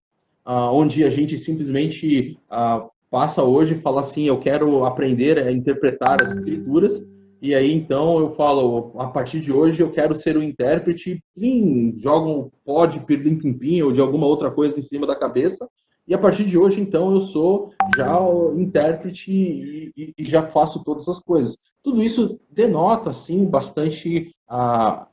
Ah, 0.46 0.72
onde 0.72 1.04
a 1.04 1.10
gente 1.10 1.38
simplesmente 1.38 2.40
ah, 2.50 2.88
passa 3.14 3.44
hoje 3.44 3.76
e 3.76 3.80
fala 3.80 4.02
assim, 4.02 4.24
eu 4.24 4.40
quero 4.40 4.86
aprender 4.86 5.38
a 5.38 5.52
interpretar 5.52 6.24
as 6.24 6.32
escrituras, 6.32 7.00
e 7.40 7.54
aí 7.54 7.72
então 7.72 8.18
eu 8.20 8.32
falo, 8.32 8.92
a 8.98 9.06
partir 9.06 9.40
de 9.40 9.52
hoje 9.52 9.84
eu 9.84 9.92
quero 9.92 10.16
ser 10.16 10.36
o 10.36 10.42
intérprete, 10.42 11.24
plim, 11.36 11.94
joga 11.96 12.28
um 12.28 12.50
pó 12.66 12.88
de 12.88 13.00
pirlim 13.02 13.38
pim, 13.38 13.54
pim 13.54 13.84
ou 13.84 13.92
de 13.92 14.02
alguma 14.02 14.26
outra 14.26 14.50
coisa 14.50 14.80
em 14.80 14.82
cima 14.82 15.06
da 15.06 15.16
cabeça, 15.16 15.70
e 16.08 16.14
a 16.16 16.18
partir 16.18 16.44
de 16.46 16.58
hoje 16.58 16.82
então 16.82 17.14
eu 17.14 17.20
sou 17.20 17.72
já 17.96 18.20
o 18.20 18.60
intérprete 18.60 19.32
e, 19.32 19.92
e, 19.96 20.14
e 20.18 20.26
já 20.26 20.42
faço 20.42 20.84
todas 20.84 21.08
as 21.08 21.20
coisas. 21.20 21.56
Tudo 21.84 22.02
isso 22.02 22.40
denota 22.50 23.12
assim 23.12 23.46
bastante 23.46 24.34
a, 24.50 25.08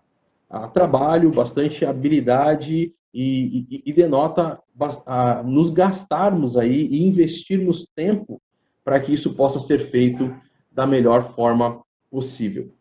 a 0.48 0.68
trabalho, 0.68 1.30
bastante 1.30 1.84
habilidade 1.84 2.94
e, 3.12 3.66
e, 3.70 3.82
e 3.86 3.92
denota 3.92 4.60
a, 5.06 5.42
nos 5.42 5.70
gastarmos 5.70 6.56
aí 6.56 6.86
e 6.86 7.06
investirmos 7.06 7.86
tempo 7.94 8.40
para 8.84 9.00
que 9.00 9.12
isso 9.12 9.34
possa 9.34 9.60
ser 9.60 9.78
feito 9.78 10.34
da 10.70 10.86
melhor 10.86 11.34
forma 11.34 11.82
possível. 12.10 12.72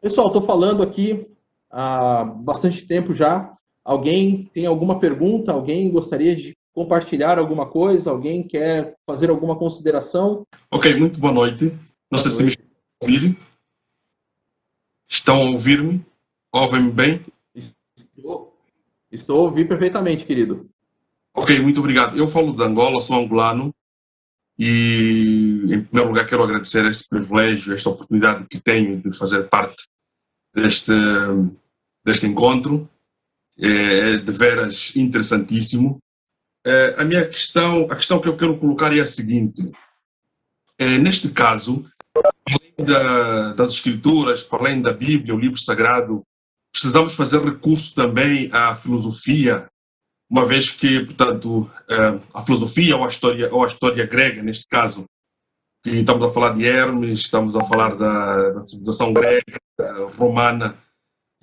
Pessoal, 0.00 0.26
estou 0.26 0.42
falando 0.42 0.82
aqui 0.82 1.26
há 1.70 2.24
bastante 2.24 2.86
tempo 2.86 3.14
já. 3.14 3.56
Alguém 3.84 4.50
tem 4.52 4.66
alguma 4.66 4.98
pergunta? 4.98 5.52
Alguém 5.52 5.90
gostaria 5.90 6.36
de 6.36 6.54
compartilhar 6.72 7.38
alguma 7.38 7.66
coisa? 7.66 8.10
Alguém 8.10 8.42
quer 8.42 8.96
fazer 9.06 9.30
alguma 9.30 9.56
consideração? 9.56 10.46
Ok, 10.70 10.94
muito 10.98 11.18
boa 11.18 11.32
noite. 11.32 11.72
Não 12.10 12.18
sei 12.18 12.30
se 12.30 12.44
me 12.44 12.52
ouvir. 13.02 13.36
Estão 15.08 15.42
a 15.42 15.50
ouvir-me? 15.50 16.04
Ouvem-me 16.52 16.90
bem? 16.90 17.20
Estou. 17.96 18.43
Estou 19.14 19.42
ouvir 19.44 19.68
perfeitamente, 19.68 20.24
querido. 20.24 20.68
Ok, 21.32 21.60
muito 21.60 21.78
obrigado. 21.78 22.16
Eu 22.18 22.26
falo 22.26 22.52
de 22.52 22.62
Angola, 22.62 23.00
sou 23.00 23.16
angolano 23.16 23.72
e, 24.58 25.62
em 25.68 25.84
primeiro 25.84 26.08
lugar, 26.08 26.26
quero 26.26 26.42
agradecer 26.42 26.84
este 26.86 27.08
privilégio, 27.08 27.74
esta 27.74 27.90
oportunidade 27.90 28.46
que 28.48 28.60
tenho 28.60 29.00
de 29.00 29.16
fazer 29.16 29.48
parte 29.48 29.84
deste, 30.52 30.92
deste 32.04 32.26
encontro. 32.26 32.88
É, 33.56 34.14
é 34.14 34.16
de 34.16 34.32
veras 34.32 34.96
interessantíssimo. 34.96 36.00
É, 36.66 36.96
a 36.98 37.04
minha 37.04 37.24
questão, 37.24 37.84
a 37.84 37.94
questão 37.94 38.20
que 38.20 38.26
eu 38.26 38.36
quero 38.36 38.58
colocar 38.58 38.96
é 38.96 39.00
a 39.00 39.06
seguinte: 39.06 39.70
é, 40.76 40.98
neste 40.98 41.28
caso, 41.28 41.84
além 42.48 42.84
da, 42.84 43.52
das 43.52 43.72
escrituras, 43.72 44.44
além 44.50 44.82
da 44.82 44.92
Bíblia, 44.92 45.34
o 45.34 45.38
livro 45.38 45.58
sagrado, 45.58 46.24
precisamos 46.74 47.14
fazer 47.14 47.40
recurso 47.40 47.94
também 47.94 48.50
à 48.52 48.74
filosofia, 48.74 49.68
uma 50.28 50.44
vez 50.44 50.72
que, 50.72 51.04
portanto, 51.04 51.70
eh, 51.88 52.18
a 52.34 52.42
filosofia 52.42 52.96
ou 52.96 53.04
a 53.04 53.08
história, 53.08 53.54
ou 53.54 53.62
a 53.62 53.68
história 53.68 54.04
grega, 54.04 54.42
neste 54.42 54.66
caso, 54.66 55.04
que 55.84 55.90
estamos 55.90 56.24
a 56.24 56.32
falar 56.32 56.50
de 56.50 56.66
Hermes, 56.66 57.20
estamos 57.20 57.54
a 57.54 57.62
falar 57.62 57.94
da, 57.94 58.50
da 58.50 58.60
civilização 58.60 59.12
grega, 59.12 59.60
romana, 60.18 60.76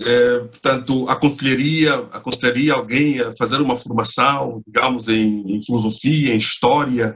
é, 0.02 0.40
portanto, 0.40 1.08
aconselharia, 1.08 1.94
aconselharia 2.12 2.74
alguém 2.74 3.22
a 3.22 3.34
fazer 3.38 3.62
uma 3.62 3.78
formação, 3.78 4.62
digamos, 4.68 5.08
em, 5.08 5.56
em 5.56 5.64
filosofia, 5.64 6.34
em 6.34 6.38
história, 6.38 7.16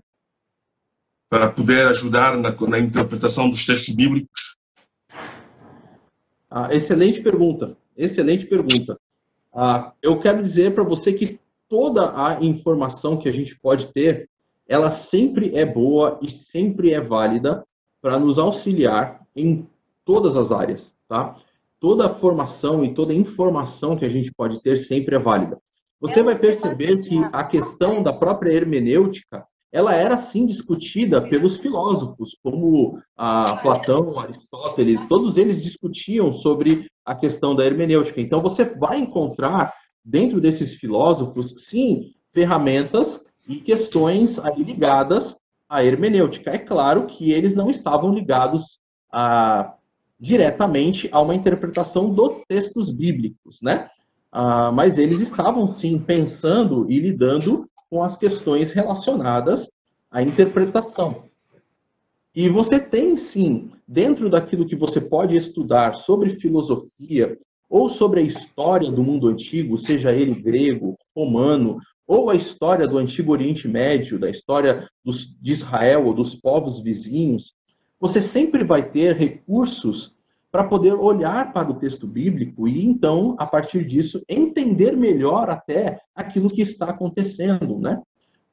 para 1.29 1.49
poder 1.49 1.87
ajudar 1.87 2.37
na, 2.37 2.51
na 2.51 2.79
interpretação 2.79 3.49
dos 3.49 3.65
textos 3.65 3.93
bíblicos? 3.93 4.55
Ah, 6.49 6.69
excelente 6.71 7.21
pergunta. 7.21 7.75
Excelente 7.95 8.45
pergunta. 8.45 8.99
Ah, 9.53 9.93
eu 10.01 10.19
quero 10.19 10.43
dizer 10.43 10.73
para 10.73 10.83
você 10.83 11.13
que 11.13 11.39
toda 11.69 12.13
a 12.15 12.43
informação 12.43 13.17
que 13.17 13.29
a 13.29 13.31
gente 13.31 13.57
pode 13.59 13.87
ter, 13.87 14.29
ela 14.67 14.91
sempre 14.91 15.55
é 15.55 15.65
boa 15.65 16.19
e 16.21 16.29
sempre 16.29 16.93
é 16.93 16.99
válida 16.99 17.65
para 18.01 18.19
nos 18.19 18.37
auxiliar 18.37 19.25
em 19.35 19.65
todas 20.03 20.35
as 20.35 20.51
áreas, 20.51 20.93
tá? 21.07 21.35
Toda 21.79 22.05
a 22.05 22.09
formação 22.09 22.83
e 22.83 22.93
toda 22.93 23.13
a 23.13 23.15
informação 23.15 23.95
que 23.95 24.05
a 24.05 24.09
gente 24.09 24.31
pode 24.33 24.61
ter 24.61 24.77
sempre 24.77 25.15
é 25.15 25.19
válida. 25.19 25.59
Você 25.99 26.21
vai 26.21 26.37
perceber 26.37 26.97
que 26.97 27.17
a 27.31 27.43
questão 27.43 28.03
da 28.03 28.13
própria 28.13 28.51
hermenêutica, 28.51 29.45
ela 29.75 29.93
era 29.93 30.17
sim 30.17 30.45
discutida 30.45 31.21
pelos 31.21 31.57
filósofos, 31.57 32.37
como 32.41 32.97
a 33.17 33.57
Platão, 33.57 34.17
Aristóteles, 34.17 35.05
todos 35.09 35.35
eles 35.35 35.61
discutiam 35.61 36.31
sobre 36.31 36.87
a 37.05 37.13
questão 37.13 37.53
da 37.53 37.65
hermenêutica. 37.65 38.21
Então 38.21 38.41
você 38.41 38.63
vai 38.63 38.99
encontrar 38.99 39.73
dentro 40.01 40.39
desses 40.39 40.75
filósofos, 40.75 41.55
sim, 41.57 42.13
ferramentas 42.31 43.25
e 43.49 43.57
questões 43.57 44.39
ligadas 44.57 45.35
à 45.67 45.83
hermenêutica. 45.83 46.51
É 46.51 46.57
claro 46.57 47.05
que 47.05 47.33
eles 47.33 47.53
não 47.53 47.69
estavam 47.69 48.13
ligados 48.13 48.79
a, 49.11 49.73
diretamente 50.17 51.09
a 51.11 51.19
uma 51.19 51.35
interpretação 51.35 52.13
dos 52.13 52.41
textos 52.47 52.89
bíblicos, 52.89 53.59
né? 53.61 53.89
Ah, 54.31 54.71
mas 54.71 54.97
eles 54.97 55.19
estavam 55.19 55.67
sim 55.67 55.99
pensando 55.99 56.85
e 56.89 56.97
lidando 56.97 57.69
com 57.89 58.03
as 58.03 58.17
questões 58.17 58.71
relacionadas 58.71 59.69
à 60.09 60.21
interpretação. 60.21 61.23
E 62.35 62.49
você 62.49 62.79
tem, 62.79 63.15
sim, 63.15 63.71
dentro 63.87 64.29
daquilo 64.29 64.67
que 64.67 64.75
você 64.75 64.99
pode 64.99 65.35
estudar 65.35 65.95
sobre 65.95 66.31
filosofia 66.31 67.37
ou 67.69 67.89
sobre 67.89 68.19
a 68.19 68.23
história 68.23 68.91
do 68.91 69.03
mundo 69.03 69.27
antigo, 69.27 69.77
seja 69.77 70.11
ele 70.11 70.35
grego, 70.35 70.97
romano, 71.15 71.79
ou 72.07 72.29
a 72.29 72.35
história 72.35 72.87
do 72.87 72.97
Antigo 72.97 73.31
Oriente 73.31 73.67
Médio, 73.67 74.19
da 74.19 74.29
história 74.29 74.87
dos, 75.03 75.35
de 75.41 75.51
Israel 75.51 76.05
ou 76.05 76.13
dos 76.13 76.35
povos 76.35 76.79
vizinhos, 76.79 77.53
você 77.99 78.21
sempre 78.21 78.63
vai 78.63 78.87
ter 78.87 79.15
recursos 79.15 80.14
para 80.55 80.69
poder 80.69 80.93
olhar 80.93 81.51
para 81.51 81.69
o 81.69 81.73
texto 81.73 82.07
bíblico 82.07 82.65
e 82.65 82.85
então, 82.85 83.35
a 83.37 83.45
partir 83.45 83.83
disso, 83.83 84.23
entender 84.25 84.95
melhor 84.95 85.49
até 85.49 85.99
aquilo 86.15 86.47
que 86.47 86.61
está 86.61 86.91
acontecendo, 86.91 87.77
né? 87.77 88.01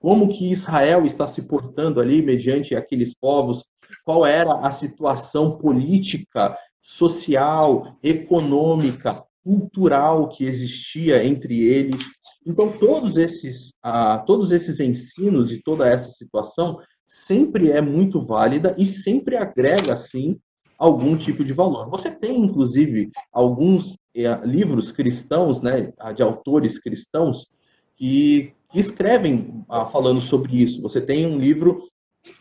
Como 0.00 0.26
que 0.26 0.50
Israel 0.50 1.06
está 1.06 1.28
se 1.28 1.42
portando 1.42 2.00
ali 2.00 2.20
mediante 2.20 2.74
aqueles 2.74 3.14
povos, 3.14 3.64
qual 4.04 4.26
era 4.26 4.52
a 4.66 4.72
situação 4.72 5.56
política, 5.56 6.58
social, 6.82 7.96
econômica, 8.02 9.22
cultural 9.44 10.26
que 10.26 10.44
existia 10.44 11.24
entre 11.24 11.62
eles 11.62 12.10
Então, 12.44 12.76
todos 12.76 13.16
esses, 13.16 13.74
ah, 13.80 14.18
todos 14.26 14.50
esses 14.50 14.80
ensinos 14.80 15.52
e 15.52 15.62
toda 15.62 15.88
essa 15.88 16.10
situação 16.10 16.80
sempre 17.06 17.70
é 17.70 17.80
muito 17.80 18.20
válida 18.20 18.74
e 18.76 18.86
sempre 18.86 19.36
agrega, 19.36 19.96
sim, 19.96 20.40
algum 20.82 21.16
tipo 21.16 21.44
de 21.44 21.52
valor. 21.52 21.88
Você 21.90 22.10
tem, 22.10 22.40
inclusive, 22.40 23.12
alguns 23.32 23.96
é, 24.16 24.34
livros 24.44 24.90
cristãos, 24.90 25.62
né, 25.62 25.92
de 26.12 26.24
autores 26.24 26.76
cristãos, 26.76 27.46
que, 27.94 28.52
que 28.68 28.80
escrevem 28.80 29.64
ah, 29.68 29.86
falando 29.86 30.20
sobre 30.20 30.60
isso. 30.60 30.82
Você 30.82 31.00
tem 31.00 31.24
um 31.24 31.38
livro 31.38 31.84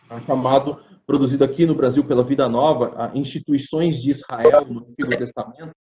ah, 0.10 0.20
chamado, 0.22 0.80
produzido 1.06 1.44
aqui 1.44 1.68
no 1.68 1.76
Brasil 1.76 2.04
pela 2.04 2.24
Vida 2.24 2.50
Nova, 2.50 2.92
ah, 2.96 3.12
Instituições 3.14 4.02
de 4.02 4.10
Israel 4.10 4.66
no 4.68 4.80
Antigo 4.80 5.16
Testamento, 5.16 5.76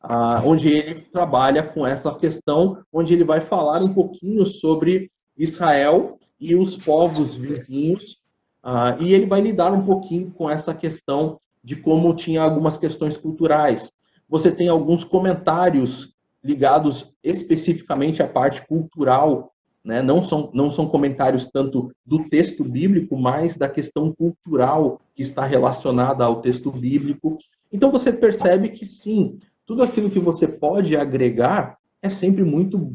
ah, 0.00 0.42
onde 0.44 0.66
ele 0.66 1.00
trabalha 1.00 1.62
com 1.62 1.86
essa 1.86 2.12
questão, 2.16 2.82
onde 2.92 3.14
ele 3.14 3.22
vai 3.22 3.40
falar 3.40 3.80
um 3.84 3.94
pouquinho 3.94 4.44
sobre 4.46 5.12
Israel 5.38 6.18
e 6.40 6.56
os 6.56 6.76
povos 6.76 7.36
vizinhos, 7.36 8.20
ah, 8.64 8.96
e 8.98 9.14
ele 9.14 9.26
vai 9.26 9.40
lidar 9.40 9.72
um 9.72 9.86
pouquinho 9.86 10.32
com 10.32 10.50
essa 10.50 10.74
questão 10.74 11.38
de 11.64 11.74
como 11.74 12.14
tinha 12.14 12.42
algumas 12.42 12.76
questões 12.76 13.16
culturais. 13.16 13.90
Você 14.28 14.52
tem 14.52 14.68
alguns 14.68 15.02
comentários 15.02 16.14
ligados 16.42 17.14
especificamente 17.22 18.22
à 18.22 18.28
parte 18.28 18.66
cultural, 18.66 19.54
né? 19.82 20.02
não, 20.02 20.22
são, 20.22 20.50
não 20.52 20.70
são 20.70 20.86
comentários 20.86 21.46
tanto 21.46 21.90
do 22.04 22.28
texto 22.28 22.62
bíblico, 22.62 23.16
mas 23.16 23.56
da 23.56 23.68
questão 23.68 24.12
cultural 24.12 25.00
que 25.14 25.22
está 25.22 25.46
relacionada 25.46 26.22
ao 26.22 26.42
texto 26.42 26.70
bíblico. 26.70 27.38
Então 27.72 27.90
você 27.90 28.12
percebe 28.12 28.68
que 28.68 28.84
sim, 28.84 29.38
tudo 29.64 29.82
aquilo 29.82 30.10
que 30.10 30.20
você 30.20 30.46
pode 30.46 30.94
agregar 30.94 31.78
é 32.02 32.10
sempre 32.10 32.44
muito, 32.44 32.94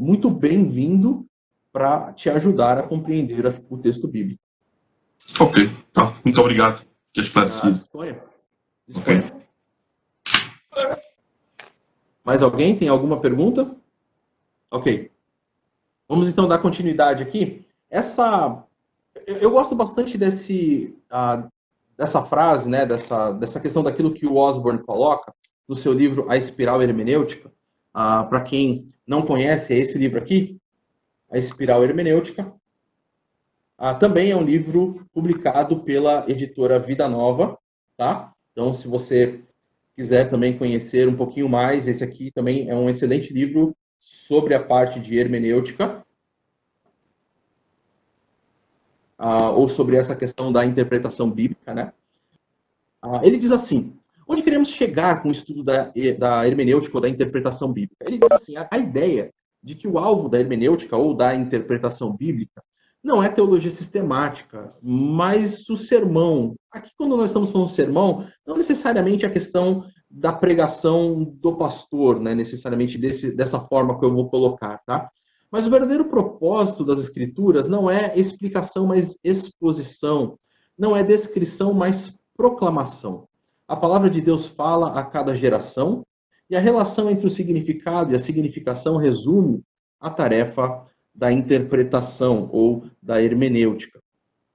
muito 0.00 0.28
bem-vindo 0.28 1.24
para 1.72 2.12
te 2.12 2.28
ajudar 2.28 2.78
a 2.78 2.82
compreender 2.82 3.62
o 3.68 3.78
texto 3.78 4.08
bíblico. 4.08 4.40
Ok, 5.38 5.70
tá. 5.92 6.16
Muito 6.24 6.40
obrigado. 6.40 6.89
Que 7.12 7.20
esclarecido. 7.20 7.74
Ah, 7.74 7.78
disponha. 7.78 8.20
Disponha. 8.86 9.18
Okay. 9.18 9.40
Mais 12.24 12.42
alguém 12.42 12.76
tem 12.76 12.88
alguma 12.88 13.20
pergunta? 13.20 13.74
Ok. 14.70 15.10
Vamos 16.08 16.28
então 16.28 16.46
dar 16.46 16.58
continuidade 16.58 17.22
aqui. 17.22 17.66
Essa, 17.88 18.64
eu 19.26 19.50
gosto 19.50 19.74
bastante 19.74 20.16
desse, 20.16 20.96
uh, 21.10 21.48
dessa 21.96 22.24
frase, 22.24 22.68
né, 22.68 22.86
dessa, 22.86 23.32
dessa 23.32 23.58
questão 23.58 23.82
daquilo 23.82 24.14
que 24.14 24.26
o 24.26 24.36
Osborne 24.36 24.82
coloca, 24.82 25.34
no 25.68 25.74
seu 25.74 25.92
livro 25.92 26.30
A 26.30 26.36
Espiral 26.36 26.82
Hermenêutica. 26.82 27.52
Ah, 27.92 28.24
Para 28.24 28.42
quem 28.42 28.88
não 29.06 29.22
conhece, 29.22 29.72
é 29.72 29.78
esse 29.78 29.98
livro 29.98 30.18
aqui, 30.18 30.56
A 31.30 31.38
Espiral 31.38 31.82
Hermenêutica. 31.82 32.52
Ah, 33.82 33.94
também 33.94 34.30
é 34.30 34.36
um 34.36 34.42
livro 34.42 35.06
publicado 35.10 35.82
pela 35.82 36.26
editora 36.28 36.78
Vida 36.78 37.08
Nova, 37.08 37.58
tá? 37.96 38.30
Então, 38.52 38.74
se 38.74 38.86
você 38.86 39.42
quiser 39.96 40.28
também 40.28 40.58
conhecer 40.58 41.08
um 41.08 41.16
pouquinho 41.16 41.48
mais, 41.48 41.88
esse 41.88 42.04
aqui 42.04 42.30
também 42.30 42.68
é 42.68 42.74
um 42.74 42.90
excelente 42.90 43.32
livro 43.32 43.74
sobre 43.98 44.54
a 44.54 44.62
parte 44.62 45.00
de 45.00 45.18
hermenêutica. 45.18 46.04
Ah, 49.16 49.48
ou 49.50 49.66
sobre 49.66 49.96
essa 49.96 50.14
questão 50.14 50.52
da 50.52 50.62
interpretação 50.66 51.30
bíblica, 51.30 51.72
né? 51.72 51.90
Ah, 53.00 53.22
ele 53.24 53.38
diz 53.38 53.50
assim: 53.50 53.94
Onde 54.28 54.42
queremos 54.42 54.68
chegar 54.68 55.22
com 55.22 55.30
o 55.30 55.32
estudo 55.32 55.64
da, 55.64 55.90
da 56.18 56.46
hermenêutica 56.46 56.98
ou 56.98 57.00
da 57.00 57.08
interpretação 57.08 57.72
bíblica? 57.72 58.04
Ele 58.06 58.18
diz 58.18 58.30
assim: 58.30 58.56
a, 58.56 58.68
a 58.70 58.76
ideia 58.76 59.32
de 59.62 59.74
que 59.74 59.88
o 59.88 59.96
alvo 59.98 60.28
da 60.28 60.38
hermenêutica 60.38 60.98
ou 60.98 61.14
da 61.14 61.34
interpretação 61.34 62.14
bíblica 62.14 62.62
não 63.02 63.22
é 63.22 63.28
teologia 63.28 63.70
sistemática, 63.70 64.74
mas 64.82 65.68
o 65.68 65.76
sermão. 65.76 66.54
Aqui, 66.70 66.90
quando 66.96 67.16
nós 67.16 67.30
estamos 67.30 67.50
falando 67.50 67.68
sermão, 67.68 68.26
não 68.46 68.56
necessariamente 68.56 69.24
a 69.24 69.30
questão 69.30 69.84
da 70.10 70.32
pregação 70.32 71.24
do 71.24 71.56
pastor, 71.56 72.20
né? 72.20 72.34
necessariamente 72.34 72.98
desse, 72.98 73.34
dessa 73.34 73.58
forma 73.60 73.98
que 73.98 74.04
eu 74.04 74.12
vou 74.12 74.28
colocar, 74.28 74.78
tá? 74.84 75.08
Mas 75.50 75.66
o 75.66 75.70
verdadeiro 75.70 76.04
propósito 76.04 76.84
das 76.84 77.00
escrituras 77.00 77.68
não 77.68 77.90
é 77.90 78.16
explicação, 78.16 78.86
mas 78.86 79.18
exposição, 79.24 80.38
não 80.78 80.96
é 80.96 81.02
descrição, 81.02 81.72
mas 81.72 82.16
proclamação. 82.36 83.26
A 83.66 83.76
palavra 83.76 84.10
de 84.10 84.20
Deus 84.20 84.46
fala 84.46 84.98
a 84.98 85.04
cada 85.04 85.34
geração 85.34 86.04
e 86.48 86.56
a 86.56 86.60
relação 86.60 87.10
entre 87.10 87.26
o 87.26 87.30
significado 87.30 88.12
e 88.12 88.16
a 88.16 88.20
significação 88.20 88.96
resume 88.96 89.62
a 90.00 90.10
tarefa 90.10 90.84
da 91.20 91.30
interpretação 91.30 92.48
ou 92.50 92.84
da 93.02 93.22
hermenêutica. 93.22 94.00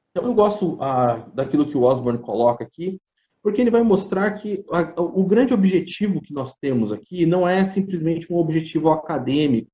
Então, 0.09 0.25
eu 0.25 0.33
gosto 0.33 0.77
ah, 0.81 1.27
daquilo 1.31 1.67
que 1.67 1.77
o 1.77 1.83
Osborne 1.83 2.17
coloca 2.17 2.63
aqui, 2.63 2.99
porque 3.43 3.61
ele 3.61 3.69
vai 3.69 3.83
mostrar 3.83 4.31
que 4.31 4.65
a, 4.71 4.99
o 4.99 5.23
grande 5.23 5.53
objetivo 5.53 6.19
que 6.19 6.33
nós 6.33 6.55
temos 6.55 6.91
aqui 6.91 7.27
não 7.27 7.47
é 7.47 7.63
simplesmente 7.65 8.33
um 8.33 8.37
objetivo 8.37 8.89
acadêmico, 8.89 9.69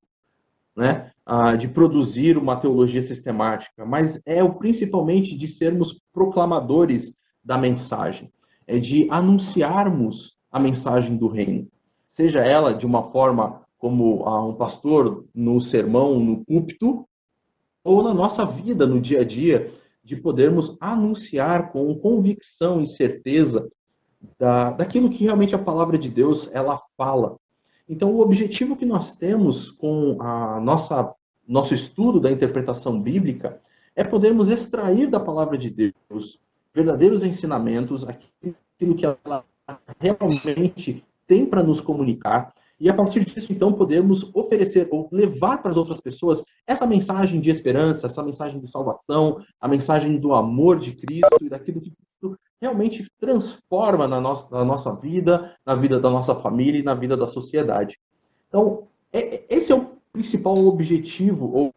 né, 0.75 1.12
ah, 1.25 1.56
de 1.56 1.69
produzir 1.69 2.38
uma 2.38 2.58
teologia 2.58 3.01
sistemática, 3.01 3.86
mas 3.86 4.21
é 4.25 4.43
o 4.43 4.56
principalmente 4.56 5.38
de 5.38 5.47
sermos 5.47 6.01
proclamadores 6.12 7.15
da 7.41 7.58
mensagem 7.58 8.30
é 8.67 8.80
de 8.80 9.08
anunciarmos 9.10 10.38
a 10.51 10.60
mensagem 10.60 11.17
do 11.17 11.27
reino. 11.27 11.67
Seja 12.08 12.39
ela 12.39 12.73
de 12.73 12.86
uma 12.86 13.04
forma 13.04 13.62
como 13.82 14.24
a 14.28 14.46
um 14.46 14.54
pastor 14.54 15.26
no 15.34 15.60
sermão, 15.60 16.20
no 16.20 16.46
púlpito, 16.46 17.04
ou 17.84 18.04
na 18.04 18.13
nossa 18.13 18.46
vida, 18.46 18.86
no 18.86 19.02
dia 19.02 19.22
a 19.22 19.24
dia, 19.24 19.72
de 20.04 20.15
podermos 20.15 20.78
anunciar 20.80 21.72
com 21.72 21.94
convicção 21.96 22.80
e 22.80 22.88
certeza 22.88 23.67
da, 24.38 24.70
daquilo 24.70 25.10
que 25.10 25.24
realmente 25.24 25.56
a 25.56 25.60
palavra 25.60 25.98
de 25.98 26.10
Deus 26.10 26.48
ela 26.54 26.80
fala. 26.96 27.38
Então, 27.89 28.13
o 28.13 28.22
objetivo 28.22 28.78
que 28.78 28.86
nós 28.86 29.15
temos 29.15 29.72
com 29.72 30.22
a 30.22 30.60
nossa 30.60 31.13
nosso 31.48 31.74
estudo 31.74 32.20
da 32.20 32.32
interpretação 32.32 33.02
bíblica 33.02 33.60
é 33.96 34.04
podermos 34.04 34.48
extrair 34.48 35.10
da 35.10 35.20
palavra 35.20 35.58
de 35.58 35.72
Deus 35.72 36.39
verdadeiros 36.74 37.24
ensinamentos, 37.24 38.08
aquilo 38.08 38.96
que 38.96 39.06
ela 39.06 39.44
realmente 40.00 41.04
tem 41.26 41.46
para 41.46 41.63
nos 41.63 41.82
comunicar, 41.82 42.54
e 42.82 42.89
a 42.89 42.96
partir 42.96 43.24
disso, 43.24 43.54
então, 43.54 43.72
podemos 43.72 44.34
oferecer 44.34 44.88
ou 44.89 45.08
levar 45.12 45.62
para 45.62 45.70
as 45.70 45.78
outras 45.78 46.02
pessoas 46.02 46.44
essa 46.65 46.88
mensagem 46.88 47.39
de 47.39 47.52
esperança, 47.52 48.08
essa 48.08 48.24
mensagem 48.24 48.60
de 48.60 48.67
salvação, 48.67 49.39
a 49.60 49.67
mensagem 49.67 50.17
do 50.17 50.34
amor 50.34 50.80
de 50.80 50.94
Cristo 50.94 51.38
e 51.39 51.48
daquilo 51.48 51.80
que 51.80 51.91
Cristo 51.91 52.39
realmente 52.60 53.06
transforma 53.20 54.08
na 54.08 54.20
nossa, 54.20 54.50
na 54.50 54.65
nossa 54.65 54.96
vida, 54.96 55.56
na 55.63 55.76
vida 55.76 56.00
da 56.00 56.10
nossa 56.10 56.34
família 56.34 56.80
e 56.80 56.84
na 56.84 56.96
vida 56.96 57.15
da 57.15 57.28
sociedade. 57.28 58.00
Então, 58.48 58.88
é, 59.13 59.36
é 59.36 59.46
esse 59.48 59.72
é 59.72 59.76
o 59.76 59.91
principal 60.12 60.58
objetivo 60.65 61.52
ou 61.54 61.72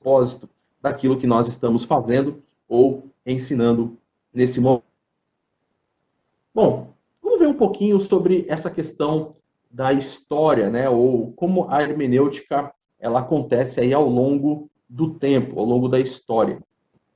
propósito 0.00 0.48
daquilo 0.80 1.18
que 1.18 1.26
nós 1.26 1.46
estamos 1.46 1.84
fazendo 1.84 2.42
ou 2.66 3.04
ensinando 3.26 3.98
nesse 4.32 4.62
momento. 4.62 4.84
Bom, 6.54 6.94
um 7.50 7.56
pouquinho 7.56 8.00
sobre 8.00 8.46
essa 8.48 8.70
questão 8.70 9.36
da 9.70 9.92
história, 9.92 10.68
né, 10.68 10.88
ou 10.88 11.32
como 11.32 11.68
a 11.70 11.82
hermenêutica 11.82 12.72
ela 12.98 13.20
acontece 13.20 13.80
aí 13.80 13.94
ao 13.94 14.08
longo 14.08 14.68
do 14.88 15.14
tempo, 15.14 15.58
ao 15.58 15.64
longo 15.64 15.88
da 15.88 16.00
história. 16.00 16.60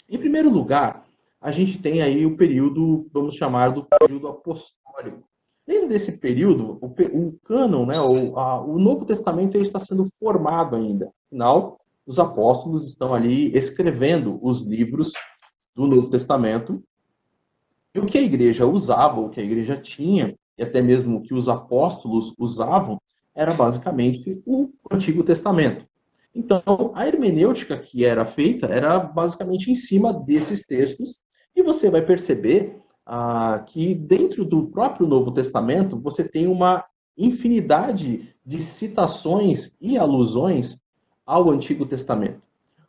Em 0.09 0.19
primeiro 0.19 0.51
lugar, 0.51 1.05
a 1.41 1.51
gente 1.51 1.79
tem 1.79 2.01
aí 2.01 2.25
o 2.25 2.37
período, 2.37 3.07
vamos 3.13 3.35
chamar 3.35 3.71
do 3.71 3.85
período 3.85 4.29
apostólico. 4.29 5.25
Dentro 5.67 5.89
desse 5.89 6.13
período, 6.13 6.79
o, 6.81 6.87
o 6.87 7.39
cânon, 7.45 7.87
né, 7.87 8.01
o, 8.01 8.39
a, 8.39 8.63
o 8.63 8.79
Novo 8.79 9.05
Testamento 9.05 9.59
está 9.59 9.81
sendo 9.81 10.07
formado 10.19 10.77
ainda. 10.77 11.11
Afinal, 11.27 11.79
os 12.07 12.19
apóstolos 12.19 12.87
estão 12.87 13.15
ali 13.15 13.57
escrevendo 13.57 14.39
os 14.43 14.63
livros 14.63 15.13
do 15.75 15.87
Novo 15.87 16.11
Testamento. 16.11 16.83
E 17.95 18.01
o 18.01 18.07
que 18.07 18.19
a 18.19 18.23
igreja 18.23 18.67
usava, 18.67 19.21
o 19.21 19.29
que 19.29 19.41
a 19.41 19.45
igreja 19.45 19.77
tinha, 19.77 20.35
e 20.59 20.63
até 20.63 20.83
mesmo 20.83 21.19
o 21.19 21.23
que 21.23 21.33
os 21.33 21.49
apóstolos 21.49 22.35
usavam, 22.39 23.01
era 23.35 23.55
basicamente 23.55 24.43
o 24.45 24.71
Antigo 24.91 25.23
Testamento. 25.23 25.87
Então, 26.35 26.91
a 26.95 27.07
hermenêutica 27.07 27.79
que 27.79 28.05
era 28.05 28.25
feita 28.25 28.67
era 28.67 28.99
basicamente 28.99 29.71
em 29.71 29.77
cima 29.77 30.13
desses 30.13 30.67
textos, 30.67 31.21
e 31.55 31.63
você 31.63 31.89
vai 31.89 32.03
perceber 32.03 32.83
ah, 33.07 33.63
que 33.67 33.95
dentro 33.95 34.45
do 34.45 34.67
próprio 34.67 35.07
Novo 35.07 35.31
Testamento 35.31 35.99
você 35.99 36.25
tem 36.25 36.49
uma 36.49 36.85
infinidade 37.17 38.35
de 38.45 38.61
citações 38.61 39.77
e 39.81 39.97
alusões 39.97 40.81
ao 41.25 41.49
Antigo 41.51 41.87
Testamento. 41.87 42.43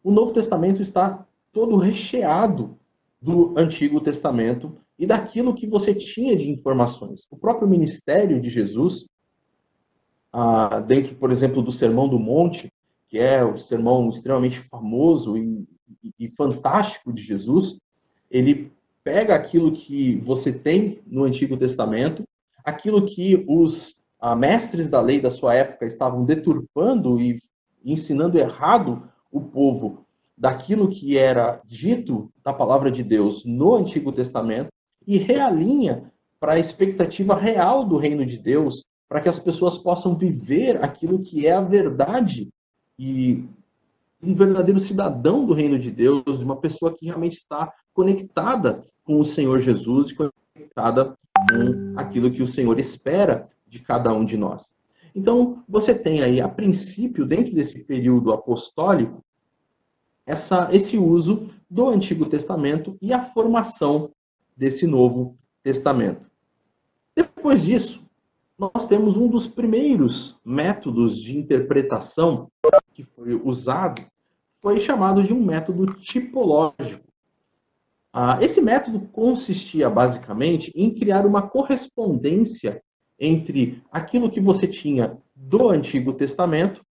O 0.04 0.12
Novo 0.12 0.32
Testamento 0.32 0.82
está 0.82 1.26
todo 1.52 1.78
recheado 1.78 2.78
do 3.22 3.54
Antigo 3.58 4.02
Testamento 4.02 4.78
e 4.98 5.06
daquilo 5.06 5.54
que 5.54 5.68
você 5.68 5.94
tinha 5.94 6.36
de 6.36 6.50
informações. 6.50 7.28
O 7.30 7.38
próprio 7.38 7.68
ministério 7.68 8.40
de 8.40 8.50
Jesus 8.50 9.06
ah, 10.38 10.82
dentro, 10.82 11.16
por 11.16 11.32
exemplo, 11.32 11.62
do 11.62 11.72
Sermão 11.72 12.10
do 12.10 12.20
Monte, 12.20 12.70
que 13.08 13.18
é 13.18 13.42
o 13.44 13.58
sermão 13.58 14.10
extremamente 14.10 14.60
famoso 14.60 15.38
e, 15.38 15.66
e, 16.20 16.30
fantástico 16.30 17.14
de 17.14 17.22
Jesus, 17.22 17.80
ele 18.30 18.70
pega 19.02 19.34
aquilo 19.34 19.72
que 19.72 20.18
você 20.18 20.52
tem 20.52 21.00
no 21.08 21.24
Antigo 21.24 21.56
Testamento, 21.56 22.24
aquilo 22.66 23.06
que 23.06 23.46
os 23.48 23.98
ah, 24.20 24.36
mestres 24.36 24.90
da 24.90 25.00
lei 25.00 25.22
da 25.22 25.30
sua 25.30 25.54
época 25.54 25.86
estavam 25.86 26.26
deturpando 26.26 27.18
e 27.22 27.40
ensinando 27.86 28.38
errado 28.38 29.08
o 29.32 29.40
povo 29.40 30.06
daquilo 30.38 30.90
que 30.90 31.18
era 31.18 31.62
dito 31.66 32.30
da 32.44 32.52
palavra 32.52 32.92
de 32.92 33.04
Deus 33.04 33.46
no 33.46 33.76
Antigo 33.76 34.12
Testamento 34.12 34.68
e 35.08 35.18
realinha 35.18 36.12
para 36.40 36.54
a 36.54 36.60
expectativa 36.60 37.36
real 37.36 37.86
do 37.86 37.98
reino 37.98 38.26
de 38.26 38.38
Deus, 38.38 38.86
para 39.08 39.22
que 39.22 39.30
as 39.30 39.40
pessoas 39.40 39.78
possam 39.78 40.16
viver 40.16 40.84
aquilo 40.84 41.22
que 41.22 41.48
é 41.48 41.54
a 41.54 41.62
verdade 41.62 42.50
e 42.98 43.46
um 44.22 44.34
verdadeiro 44.34 44.80
cidadão 44.80 45.46
do 45.46 45.54
reino 45.54 45.78
de 45.78 45.92
Deus, 45.92 46.40
de 46.40 46.46
uma 46.46 46.58
pessoa 46.58 46.96
que 46.96 47.06
realmente 47.06 47.38
está 47.38 47.72
conectada 47.94 48.84
com 49.04 49.20
o 49.20 49.26
Senhor 49.26 49.60
Jesus 49.60 50.10
e 50.10 50.16
conectada 50.16 51.16
com 51.50 51.94
aquilo 51.96 52.32
que 52.32 52.42
o 52.42 52.48
Senhor 52.48 52.80
espera 52.80 53.48
de 53.68 53.80
cada 53.80 54.12
um 54.14 54.26
de 54.26 54.38
nós. 54.38 54.74
Então, 55.14 55.64
você 55.68 55.94
tem 55.94 56.22
aí, 56.22 56.42
a 56.42 56.50
princípio, 56.50 57.26
dentro 57.26 57.54
desse 57.54 57.80
período 57.84 58.34
apostólico, 58.34 59.24
essa, 60.26 60.70
esse 60.72 60.98
uso 60.98 61.48
do 61.70 61.88
Antigo 61.88 62.26
Testamento 62.26 62.98
e 63.02 63.14
a 63.14 63.22
formação 63.22 64.12
desse 64.56 64.88
Novo 64.88 65.38
Testamento. 65.64 66.26
Depois 67.16 67.64
disso, 67.64 68.06
nós 68.58 68.86
temos 68.86 69.18
um 69.18 69.28
dos 69.28 69.48
primeiros 69.48 70.40
métodos 70.44 71.18
de 71.18 71.38
interpretação 71.38 72.50
que 72.94 73.04
foi 73.04 73.36
usado, 73.36 74.02
foi 74.62 74.80
chamado 74.80 75.22
de 75.22 75.34
um 75.34 75.44
método 75.44 75.94
tipológico. 75.96 77.06
Ah, 78.14 78.40
esse 78.42 78.62
método 78.62 79.02
consistia 79.12 79.90
basicamente 79.90 80.72
em 80.74 80.94
criar 80.94 81.26
uma 81.26 81.42
correspondência 81.42 82.82
entre 83.20 83.84
aquilo 83.92 84.32
que 84.32 84.40
você 84.40 84.68
tinha 84.68 85.18
do 85.36 85.70
Antigo 85.70 86.14
Testamento 86.14 86.86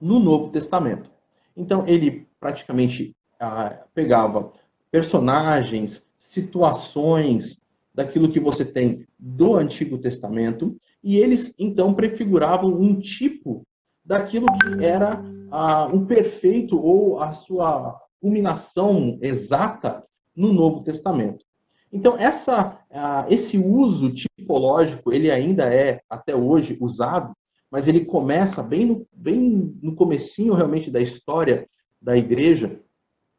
no 0.00 0.18
Novo 0.18 0.50
Testamento. 0.50 1.10
Então, 1.54 1.86
ele 1.86 2.26
praticamente 2.40 3.14
ah, 3.38 3.84
pegava 3.94 4.52
personagens, 4.90 6.04
situações 6.24 7.60
daquilo 7.94 8.30
que 8.30 8.40
você 8.40 8.64
tem 8.64 9.06
do 9.18 9.56
Antigo 9.56 9.98
Testamento 9.98 10.76
e 11.02 11.18
eles 11.18 11.54
então 11.58 11.94
prefiguravam 11.94 12.74
um 12.74 12.98
tipo 12.98 13.62
daquilo 14.04 14.46
que 14.46 14.84
era 14.84 15.22
ah, 15.50 15.86
um 15.86 16.04
perfeito 16.04 16.80
ou 16.80 17.20
a 17.20 17.32
sua 17.32 18.00
culminação 18.20 19.18
exata 19.22 20.02
no 20.34 20.52
Novo 20.52 20.82
Testamento. 20.82 21.44
Então 21.92 22.18
essa, 22.18 22.80
ah, 22.90 23.26
esse 23.28 23.58
uso 23.58 24.12
tipológico 24.12 25.12
ele 25.12 25.30
ainda 25.30 25.72
é 25.72 26.00
até 26.10 26.34
hoje 26.34 26.76
usado, 26.80 27.32
mas 27.70 27.86
ele 27.86 28.04
começa 28.04 28.62
bem 28.62 28.86
no, 28.86 29.06
bem 29.12 29.78
no 29.80 29.94
comecinho 29.94 30.54
realmente 30.54 30.90
da 30.90 31.00
história 31.00 31.68
da 32.00 32.16
igreja. 32.16 32.80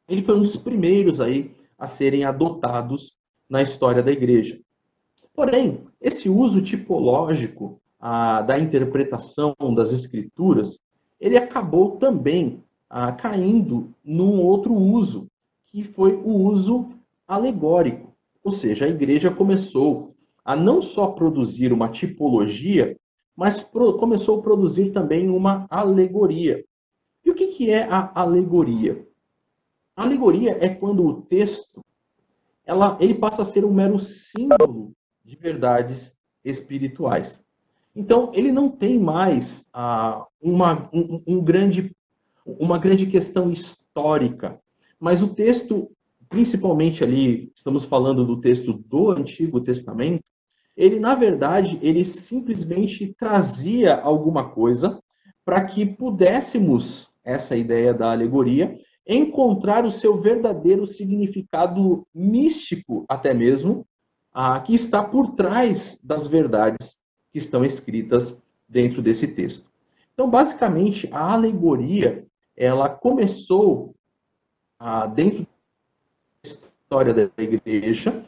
Ele 0.08 0.22
foi 0.22 0.38
um 0.38 0.44
dos 0.44 0.56
primeiros 0.56 1.20
aí 1.20 1.52
a 1.78 1.88
serem 1.88 2.24
adotados 2.24 3.16
na 3.50 3.62
história 3.62 4.02
da 4.02 4.12
igreja. 4.12 4.60
Porém, 5.34 5.84
esse 6.00 6.30
uso 6.30 6.62
tipológico 6.62 7.82
da 8.46 8.60
interpretação 8.60 9.56
das 9.76 9.92
escrituras, 9.92 10.80
ele 11.20 11.38
acabou 11.38 11.98
também 11.98 12.64
ah, 12.90 13.12
caindo 13.12 13.94
num 14.04 14.42
outro 14.42 14.74
uso, 14.74 15.28
que 15.66 15.84
foi 15.84 16.14
o 16.14 16.30
uso 16.30 16.88
alegórico. 17.28 18.16
Ou 18.44 18.52
seja, 18.52 18.86
a 18.86 18.90
igreja 18.90 19.32
começou 19.32 20.14
a 20.44 20.56
não 20.56 20.82
só 20.82 21.08
produzir 21.08 21.74
uma 21.74 21.90
tipologia, 21.90 22.96
mas 23.36 23.60
pro, 23.60 23.98
começou 23.98 24.40
a 24.40 24.44
produzir 24.44 24.92
também 24.92 25.30
uma 25.30 25.66
alegoria. 25.70 26.64
E 27.26 27.32
o 27.32 27.34
que, 27.34 27.48
que 27.48 27.72
é 27.72 27.84
a 27.84 28.12
alegoria? 28.14 29.06
A 29.96 30.04
alegoria 30.04 30.58
é 30.60 30.70
quando 30.70 31.06
o 31.06 31.22
texto 31.22 31.82
ela, 32.66 32.98
ele 33.00 33.14
passa 33.14 33.44
a 33.44 33.46
ser 33.46 33.64
um 33.64 33.74
mero 33.74 34.00
símbolo 34.00 34.94
de 35.24 35.36
verdades 35.36 36.16
espirituais. 36.44 37.42
Então, 37.96 38.32
ele 38.34 38.52
não 38.52 38.70
tem 38.70 39.00
mais 39.00 39.66
ah, 39.72 40.26
uma, 40.42 40.90
um, 40.94 41.22
um 41.26 41.42
grande, 41.42 41.96
uma 42.46 42.78
grande 42.78 43.06
questão 43.06 43.50
histórica, 43.50 44.60
mas 45.00 45.24
o 45.24 45.34
texto, 45.34 45.90
principalmente 46.28 47.04
ali, 47.04 47.52
estamos 47.56 47.86
falando 47.86 48.26
do 48.26 48.42
texto 48.42 48.74
do 48.74 49.12
Antigo 49.12 49.62
Testamento, 49.62 50.24
ele, 50.76 51.00
na 51.00 51.16
verdade, 51.16 51.80
ele 51.82 52.04
simplesmente 52.04 53.16
trazia 53.18 53.96
alguma 53.96 54.50
coisa 54.50 55.00
para 55.46 55.64
que 55.66 55.86
pudéssemos, 55.86 57.10
essa 57.24 57.56
ideia 57.56 57.94
da 57.94 58.12
alegoria, 58.12 58.78
encontrar 59.08 59.86
o 59.86 59.92
seu 59.92 60.18
verdadeiro 60.20 60.88
significado 60.88 62.06
místico, 62.14 63.06
até 63.08 63.34
mesmo, 63.34 63.86
ah, 64.34 64.60
que 64.60 64.74
está 64.74 65.04
por 65.04 65.36
trás 65.36 66.00
das 66.04 66.28
verdades 66.28 66.98
que 67.32 67.38
estão 67.38 67.64
escritas 67.64 68.42
dentro 68.68 69.02
desse 69.02 69.28
texto. 69.28 69.70
Então, 70.14 70.30
basicamente, 70.30 71.08
a 71.12 71.34
alegoria 71.34 72.26
ela 72.56 72.90
começou 72.90 73.94
ah, 74.80 75.06
dentro 75.06 75.44
da 76.44 76.50
história 76.50 77.14
da 77.14 77.30
igreja 77.38 78.24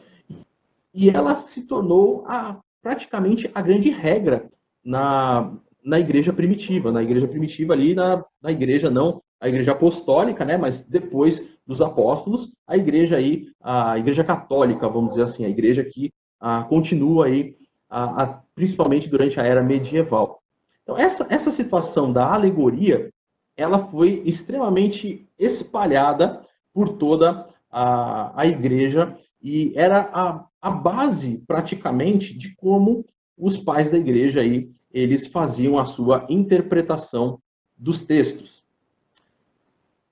e 0.94 1.10
ela 1.10 1.36
se 1.36 1.62
tornou 1.62 2.24
a, 2.26 2.60
praticamente 2.82 3.50
a 3.54 3.62
grande 3.62 3.90
regra 3.90 4.50
na, 4.84 5.52
na 5.84 5.98
igreja 5.98 6.32
primitiva, 6.32 6.92
na 6.92 7.02
igreja 7.02 7.26
primitiva 7.26 7.72
ali, 7.72 7.94
na, 7.94 8.24
na 8.40 8.52
igreja 8.52 8.90
não 8.90 9.22
a 9.40 9.48
igreja 9.48 9.72
apostólica, 9.72 10.44
né, 10.44 10.56
mas 10.56 10.84
depois 10.84 11.46
dos 11.66 11.80
apóstolos, 11.80 12.52
a 12.66 12.76
igreja 12.76 13.16
aí, 13.16 13.46
a 13.60 13.98
igreja 13.98 14.24
católica, 14.24 14.88
vamos 14.88 15.12
dizer 15.12 15.24
assim, 15.24 15.44
a 15.44 15.48
igreja 15.48 15.84
que 15.84 16.10
a, 16.40 16.62
continua 16.62 17.26
aí, 17.26 17.56
a, 17.88 18.22
a, 18.22 18.26
principalmente 18.54 19.08
durante 19.08 19.38
a 19.38 19.44
era 19.44 19.62
medieval. 19.62 20.42
Então, 20.82 20.96
essa, 20.96 21.26
essa 21.30 21.50
situação 21.50 22.12
da 22.12 22.32
alegoria, 22.32 23.10
ela 23.56 23.78
foi 23.78 24.22
extremamente 24.24 25.28
espalhada 25.38 26.40
por 26.72 26.90
toda 26.90 27.46
a, 27.70 28.40
a 28.40 28.46
igreja 28.46 29.16
e 29.42 29.72
era 29.76 30.10
a, 30.12 30.46
a 30.60 30.70
base, 30.70 31.42
praticamente, 31.46 32.36
de 32.36 32.54
como 32.56 33.04
os 33.36 33.56
pais 33.56 33.90
da 33.90 33.98
igreja 33.98 34.40
aí, 34.40 34.70
eles 34.90 35.26
faziam 35.26 35.78
a 35.78 35.84
sua 35.84 36.26
interpretação 36.28 37.38
dos 37.76 38.02
textos. 38.02 38.57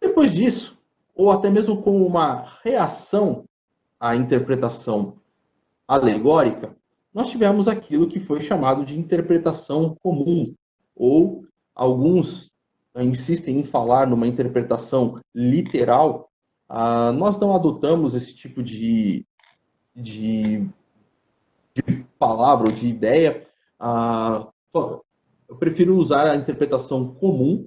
Depois 0.07 0.33
disso, 0.33 0.79
ou 1.16 1.33
até 1.33 1.51
mesmo 1.51 1.83
como 1.83 2.07
uma 2.07 2.47
reação 2.62 3.45
à 3.99 4.14
interpretação 4.14 5.16
alegórica, 5.87 6.77
nós 7.12 7.29
tivemos 7.29 7.66
aquilo 7.66 8.09
que 8.09 8.21
foi 8.21 8.40
chamado 8.40 8.85
de 8.85 8.97
interpretação 8.99 9.97
comum, 10.01 10.55
ou 10.95 11.45
alguns 11.75 12.53
insistem 12.97 13.59
em 13.59 13.64
falar 13.64 14.07
numa 14.07 14.29
interpretação 14.29 15.21
literal. 15.35 16.31
Ah, 16.69 17.11
nós 17.11 17.37
não 17.38 17.55
adotamos 17.55 18.14
esse 18.14 18.33
tipo 18.33 18.62
de, 18.62 19.27
de, 19.95 20.69
de 21.75 22.05
palavra 22.16 22.69
ou 22.69 22.73
de 22.73 22.87
ideia. 22.87 23.45
Ah, 23.79 24.49
eu 24.73 25.57
prefiro 25.59 25.97
usar 25.97 26.31
a 26.31 26.37
interpretação 26.37 27.12
comum, 27.14 27.66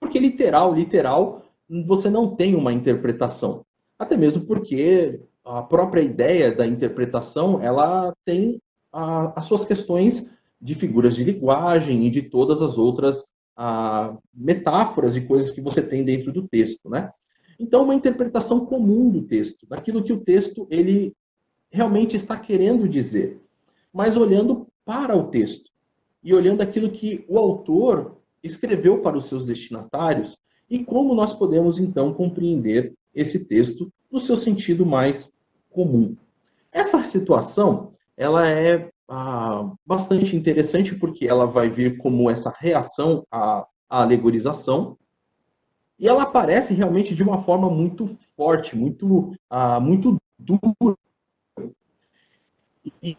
porque 0.00 0.20
literal, 0.20 0.72
literal, 0.72 1.42
você 1.86 2.08
não 2.08 2.34
tem 2.34 2.54
uma 2.54 2.72
interpretação. 2.72 3.64
Até 3.98 4.16
mesmo 4.16 4.44
porque 4.46 5.20
a 5.44 5.62
própria 5.62 6.00
ideia 6.00 6.52
da 6.52 6.66
interpretação, 6.66 7.62
ela 7.62 8.14
tem 8.24 8.60
a, 8.92 9.38
as 9.38 9.46
suas 9.46 9.64
questões 9.64 10.30
de 10.60 10.74
figuras 10.74 11.14
de 11.14 11.24
linguagem 11.24 12.06
e 12.06 12.10
de 12.10 12.22
todas 12.22 12.62
as 12.62 12.78
outras 12.78 13.28
a, 13.56 14.16
metáforas 14.34 15.16
e 15.16 15.22
coisas 15.22 15.50
que 15.50 15.60
você 15.60 15.82
tem 15.82 16.04
dentro 16.04 16.32
do 16.32 16.46
texto, 16.46 16.88
né? 16.88 17.10
Então, 17.58 17.82
uma 17.82 17.94
interpretação 17.94 18.64
comum 18.64 19.10
do 19.10 19.22
texto, 19.22 19.66
daquilo 19.66 20.02
que 20.02 20.12
o 20.12 20.20
texto 20.20 20.66
ele 20.70 21.12
realmente 21.70 22.16
está 22.16 22.38
querendo 22.38 22.88
dizer, 22.88 23.40
mas 23.92 24.16
olhando 24.16 24.68
para 24.84 25.16
o 25.16 25.24
texto 25.24 25.70
e 26.22 26.32
olhando 26.32 26.62
aquilo 26.62 26.90
que 26.90 27.24
o 27.28 27.36
autor 27.36 28.16
escreveu 28.42 29.00
para 29.00 29.16
os 29.16 29.26
seus 29.26 29.44
destinatários 29.44 30.38
e 30.70 30.84
como 30.84 31.14
nós 31.14 31.32
podemos 31.32 31.78
então 31.78 32.12
compreender 32.12 32.94
esse 33.14 33.44
texto 33.44 33.90
no 34.10 34.18
seu 34.18 34.36
sentido 34.36 34.84
mais 34.84 35.32
comum. 35.70 36.16
Essa 36.70 37.02
situação, 37.04 37.92
ela 38.16 38.48
é 38.48 38.90
ah, 39.08 39.72
bastante 39.86 40.36
interessante, 40.36 40.94
porque 40.94 41.26
ela 41.26 41.46
vai 41.46 41.70
vir 41.70 41.98
como 41.98 42.30
essa 42.30 42.52
reação 42.58 43.26
à, 43.30 43.66
à 43.88 44.02
alegorização, 44.02 44.96
e 45.98 46.06
ela 46.06 46.22
aparece 46.22 46.74
realmente 46.74 47.14
de 47.14 47.22
uma 47.22 47.38
forma 47.38 47.68
muito 47.68 48.06
forte, 48.36 48.76
muito, 48.76 49.34
ah, 49.50 49.80
muito 49.80 50.16
dura. 50.38 50.96
E, 53.02 53.16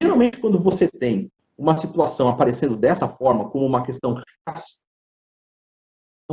geralmente, 0.00 0.38
quando 0.38 0.58
você 0.58 0.86
tem 0.88 1.30
uma 1.56 1.76
situação 1.76 2.28
aparecendo 2.28 2.76
dessa 2.76 3.08
forma, 3.08 3.48
como 3.48 3.64
uma 3.64 3.84
questão 3.84 4.14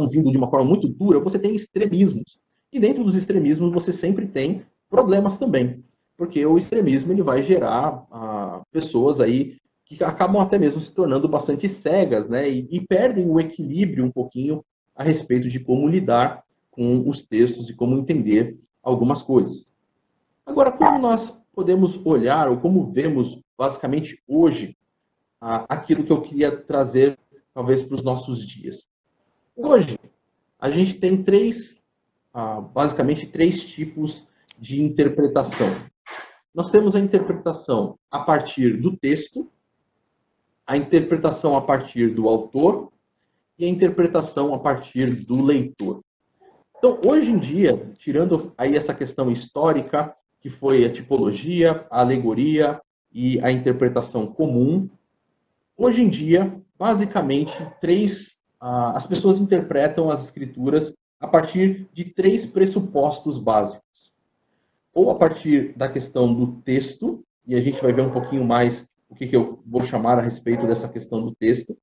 vindo 0.05 0.29
de 0.29 0.37
uma 0.37 0.49
forma 0.49 0.65
muito 0.65 0.87
dura, 0.87 1.19
você 1.19 1.39
tem 1.39 1.55
extremismos. 1.55 2.37
E 2.71 2.79
dentro 2.79 3.03
dos 3.03 3.15
extremismos 3.15 3.71
você 3.71 3.93
sempre 3.93 4.27
tem 4.27 4.63
problemas 4.89 5.37
também, 5.37 5.83
porque 6.17 6.45
o 6.45 6.57
extremismo 6.57 7.13
ele 7.13 7.23
vai 7.23 7.41
gerar 7.41 8.05
ah, 8.11 8.61
pessoas 8.71 9.21
aí 9.21 9.57
que 9.85 10.03
acabam 10.03 10.41
até 10.41 10.59
mesmo 10.59 10.81
se 10.81 10.91
tornando 10.91 11.29
bastante 11.29 11.69
cegas, 11.69 12.27
né, 12.27 12.49
e, 12.49 12.67
e 12.69 12.81
perdem 12.85 13.29
o 13.29 13.39
equilíbrio 13.39 14.03
um 14.03 14.11
pouquinho 14.11 14.63
a 14.93 15.03
respeito 15.03 15.47
de 15.47 15.61
como 15.61 15.87
lidar 15.87 16.43
com 16.71 17.07
os 17.07 17.23
textos 17.23 17.69
e 17.69 17.73
como 17.73 17.97
entender 17.97 18.57
algumas 18.83 19.21
coisas. 19.21 19.71
Agora, 20.45 20.71
como 20.71 20.99
nós 20.99 21.41
podemos 21.53 21.99
olhar 22.05 22.49
ou 22.49 22.57
como 22.57 22.91
vemos 22.91 23.41
basicamente 23.57 24.21
hoje 24.27 24.77
ah, 25.41 25.65
aquilo 25.69 26.03
que 26.03 26.11
eu 26.11 26.21
queria 26.21 26.55
trazer 26.55 27.17
talvez 27.53 27.81
para 27.81 27.95
os 27.95 28.03
nossos 28.03 28.45
dias? 28.45 28.85
Hoje, 29.59 29.97
a 30.59 30.69
gente 30.69 30.93
tem 30.99 31.23
três, 31.23 31.81
ah, 32.31 32.61
basicamente 32.61 33.25
três 33.25 33.65
tipos 33.65 34.23
de 34.59 34.83
interpretação. 34.83 35.67
Nós 36.53 36.69
temos 36.69 36.95
a 36.95 36.99
interpretação 36.99 37.97
a 38.11 38.19
partir 38.19 38.77
do 38.77 38.95
texto, 38.95 39.49
a 40.65 40.77
interpretação 40.77 41.57
a 41.57 41.61
partir 41.61 42.13
do 42.13 42.29
autor 42.29 42.91
e 43.57 43.65
a 43.65 43.67
interpretação 43.67 44.53
a 44.53 44.59
partir 44.59 45.25
do 45.25 45.43
leitor. 45.43 46.01
Então, 46.77 47.01
hoje 47.03 47.31
em 47.31 47.39
dia, 47.39 47.91
tirando 47.97 48.53
aí 48.55 48.77
essa 48.77 48.93
questão 48.93 49.31
histórica, 49.31 50.13
que 50.39 50.51
foi 50.51 50.85
a 50.85 50.91
tipologia, 50.91 51.83
a 51.89 52.01
alegoria 52.01 52.79
e 53.11 53.39
a 53.41 53.51
interpretação 53.51 54.27
comum, 54.27 54.87
hoje 55.75 56.03
em 56.03 56.09
dia, 56.09 56.61
basicamente, 56.77 57.57
três 57.81 58.37
as 58.59 59.05
pessoas 59.05 59.37
interpretam 59.37 60.09
as 60.09 60.23
escrituras 60.25 60.95
a 61.19 61.27
partir 61.27 61.87
de 61.93 62.05
três 62.05 62.45
pressupostos 62.45 63.37
básicos. 63.37 64.13
Ou 64.93 65.11
a 65.11 65.15
partir 65.15 65.75
da 65.77 65.87
questão 65.87 66.33
do 66.33 66.53
texto, 66.61 67.23
e 67.45 67.55
a 67.55 67.61
gente 67.61 67.81
vai 67.81 67.93
ver 67.93 68.01
um 68.01 68.11
pouquinho 68.11 68.43
mais 68.43 68.87
o 69.09 69.15
que, 69.15 69.27
que 69.27 69.35
eu 69.35 69.59
vou 69.65 69.83
chamar 69.83 70.17
a 70.17 70.21
respeito 70.21 70.67
dessa 70.67 70.87
questão 70.87 71.23
do 71.23 71.33
texto, 71.35 71.77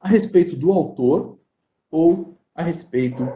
a 0.00 0.08
respeito 0.08 0.56
do 0.56 0.72
autor 0.72 1.38
ou 1.90 2.36
a 2.54 2.62
respeito 2.62 3.28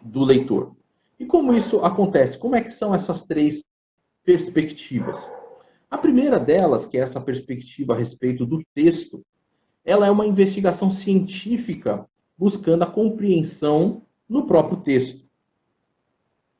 do 0.00 0.24
leitor. 0.24 0.74
E 1.18 1.26
como 1.26 1.54
isso 1.54 1.80
acontece? 1.80 2.38
Como 2.38 2.54
é 2.56 2.60
que 2.60 2.70
são 2.70 2.94
essas 2.94 3.24
três 3.24 3.64
perspectivas? 4.24 5.28
A 5.90 5.98
primeira 5.98 6.38
delas, 6.38 6.86
que 6.86 6.98
é 6.98 7.00
essa 7.00 7.20
perspectiva 7.20 7.94
a 7.94 7.96
respeito 7.96 8.44
do 8.44 8.62
texto, 8.74 9.22
ela 9.86 10.08
é 10.08 10.10
uma 10.10 10.26
investigação 10.26 10.90
científica 10.90 12.04
buscando 12.36 12.82
a 12.82 12.86
compreensão 12.86 14.02
no 14.28 14.44
próprio 14.44 14.78
texto. 14.78 15.24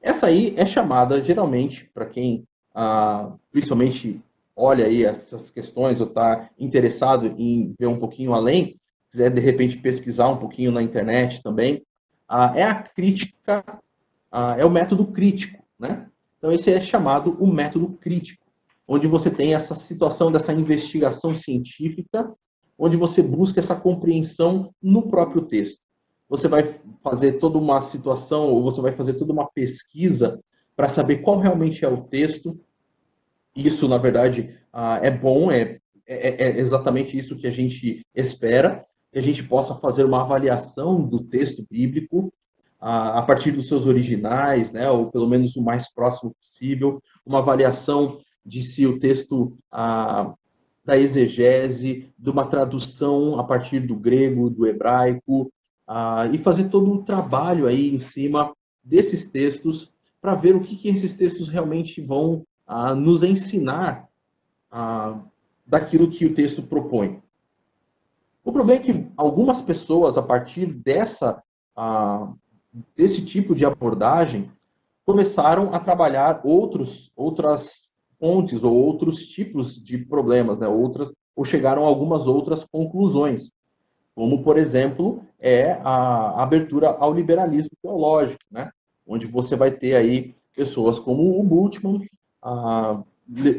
Essa 0.01 0.29
aí 0.29 0.55
é 0.57 0.65
chamada, 0.65 1.21
geralmente, 1.23 1.91
para 1.93 2.07
quem 2.07 2.47
ah, 2.73 3.33
principalmente 3.51 4.23
olha 4.55 4.87
aí 4.87 5.05
essas 5.05 5.51
questões 5.51 6.01
ou 6.01 6.07
está 6.07 6.49
interessado 6.59 7.35
em 7.37 7.75
ver 7.79 7.89
um 7.89 7.99
pouquinho 7.99 8.33
além, 8.33 8.79
quiser 9.11 9.31
de 9.31 9.41
repente 9.41 9.77
pesquisar 9.77 10.29
um 10.29 10.39
pouquinho 10.39 10.71
na 10.71 10.83
internet 10.83 11.43
também, 11.43 11.85
ah, 12.29 12.53
é 12.55 12.63
a 12.63 12.75
crítica, 12.75 13.65
ah, 14.31 14.55
é 14.57 14.65
o 14.65 14.71
método 14.71 15.05
crítico, 15.05 15.63
né? 15.79 16.07
Então 16.39 16.53
esse 16.53 16.71
é 16.71 16.81
chamado 16.81 17.37
o 17.41 17.47
método 17.47 17.89
crítico, 18.01 18.47
onde 18.87 19.09
você 19.09 19.31
tem 19.31 19.53
essa 19.53 19.75
situação 19.75 20.31
dessa 20.31 20.53
investigação 20.53 21.35
científica 21.35 22.33
onde 22.79 22.97
você 22.97 23.23
busca 23.23 23.61
essa 23.61 23.75
compreensão 23.75 24.73
no 24.83 25.09
próprio 25.09 25.43
texto. 25.43 25.81
Você 26.29 26.49
vai 26.49 26.63
fazer 27.03 27.35
toda 27.35 27.59
uma 27.59 27.81
situação, 27.81 28.49
ou 28.49 28.63
você 28.63 28.81
vai 28.81 28.93
fazer 28.93 29.15
toda 29.15 29.33
uma 29.33 29.49
pesquisa 29.49 30.41
para 30.75 30.89
saber 30.89 31.19
qual 31.19 31.39
realmente 31.39 31.85
é 31.85 31.89
o 31.89 32.03
texto. 32.03 32.59
Isso, 33.55 33.89
na 33.89 33.97
verdade, 33.97 34.59
ah, 34.73 34.99
é 35.03 35.11
bom, 35.11 35.51
é, 35.51 35.79
é, 36.07 36.45
é 36.45 36.59
exatamente 36.59 37.17
isso 37.17 37.37
que 37.37 37.47
a 37.47 37.51
gente 37.51 38.05
espera, 38.15 38.85
que 39.13 39.19
a 39.19 39.23
gente 39.23 39.43
possa 39.43 39.75
fazer 39.75 40.05
uma 40.05 40.21
avaliação 40.21 41.03
do 41.03 41.21
texto 41.21 41.65
bíblico 41.71 42.33
a 42.79 43.23
partir 43.23 43.53
dos 43.53 43.69
seus 43.69 43.87
originais, 43.87 44.71
né, 44.71 44.89
ou 44.91 45.11
pelo 45.11 45.27
menos 45.27 45.57
o 45.57 45.63
mais 45.63 45.93
próximo 45.93 46.35
possível, 46.35 47.03
uma 47.25 47.39
avaliação 47.39 48.21
de 48.45 48.63
se 48.63 48.87
o 48.87 48.99
texto 49.01 49.57
ah, 49.73 50.33
da 50.87 50.97
exegese, 50.97 52.09
de 52.17 52.31
uma 52.31 52.47
tradução 52.47 53.41
a 53.41 53.45
partir 53.45 53.81
do 53.81 53.97
grego, 53.97 54.49
do 54.49 54.65
hebraico, 54.65 55.53
uh, 55.89 56.33
e 56.33 56.39
fazer 56.39 56.69
todo 56.69 56.91
um 56.91 57.03
trabalho 57.03 57.67
aí 57.67 57.93
em 57.93 57.99
cima 57.99 58.55
desses 58.85 59.29
textos 59.29 59.93
para 60.21 60.37
ver 60.37 60.55
o 60.55 60.63
que, 60.63 60.77
que, 60.77 60.89
esses 60.89 61.17
textos 61.17 61.49
realmente 61.49 62.01
vão 62.01 62.47
uh, 62.69 62.95
nos 62.95 63.25
ensinar 63.25 64.09
uh, 64.73 65.21
daquilo 65.67 66.09
que 66.09 66.25
o 66.25 66.33
texto 66.33 66.63
propõe. 66.63 67.21
O 68.45 68.53
problema 68.53 68.81
é 68.81 68.85
que 68.85 69.09
algumas 69.17 69.61
pessoas, 69.61 70.17
a 70.17 70.23
partir 70.23 70.67
dessa, 70.67 71.43
desse 72.95 73.25
tipo 73.25 73.57
de 73.57 73.67
abordagem, 73.67 74.53
começaram 75.05 75.75
a 75.75 75.81
trabalhar 75.81 76.43
outros, 76.45 77.11
outras 77.17 77.86
fontes 78.19 78.63
ou 78.63 78.75
outros 78.75 79.27
tipos 79.27 79.83
de 79.83 79.99
problemas, 79.99 80.59
né? 80.59 80.69
Outras 80.69 81.13
ou 81.35 81.45
chegaram 81.45 81.85
a 81.85 81.89
algumas 81.89 82.27
outras 82.27 82.65
conclusões, 82.65 83.51
como 84.15 84.43
por 84.43 84.57
exemplo 84.57 85.23
é 85.39 85.73
a 85.85 86.43
abertura 86.43 86.89
ao 86.89 87.13
liberalismo 87.13 87.71
teológico, 87.83 88.43
né? 88.51 88.71
Onde 89.07 89.27
você 89.27 89.55
vai 89.55 89.71
ter 89.71 89.95
aí 89.95 90.35
pessoas 90.55 90.99
como 90.99 91.39
o 91.39 91.43
Bultmann 91.43 92.07
ah, 92.43 93.03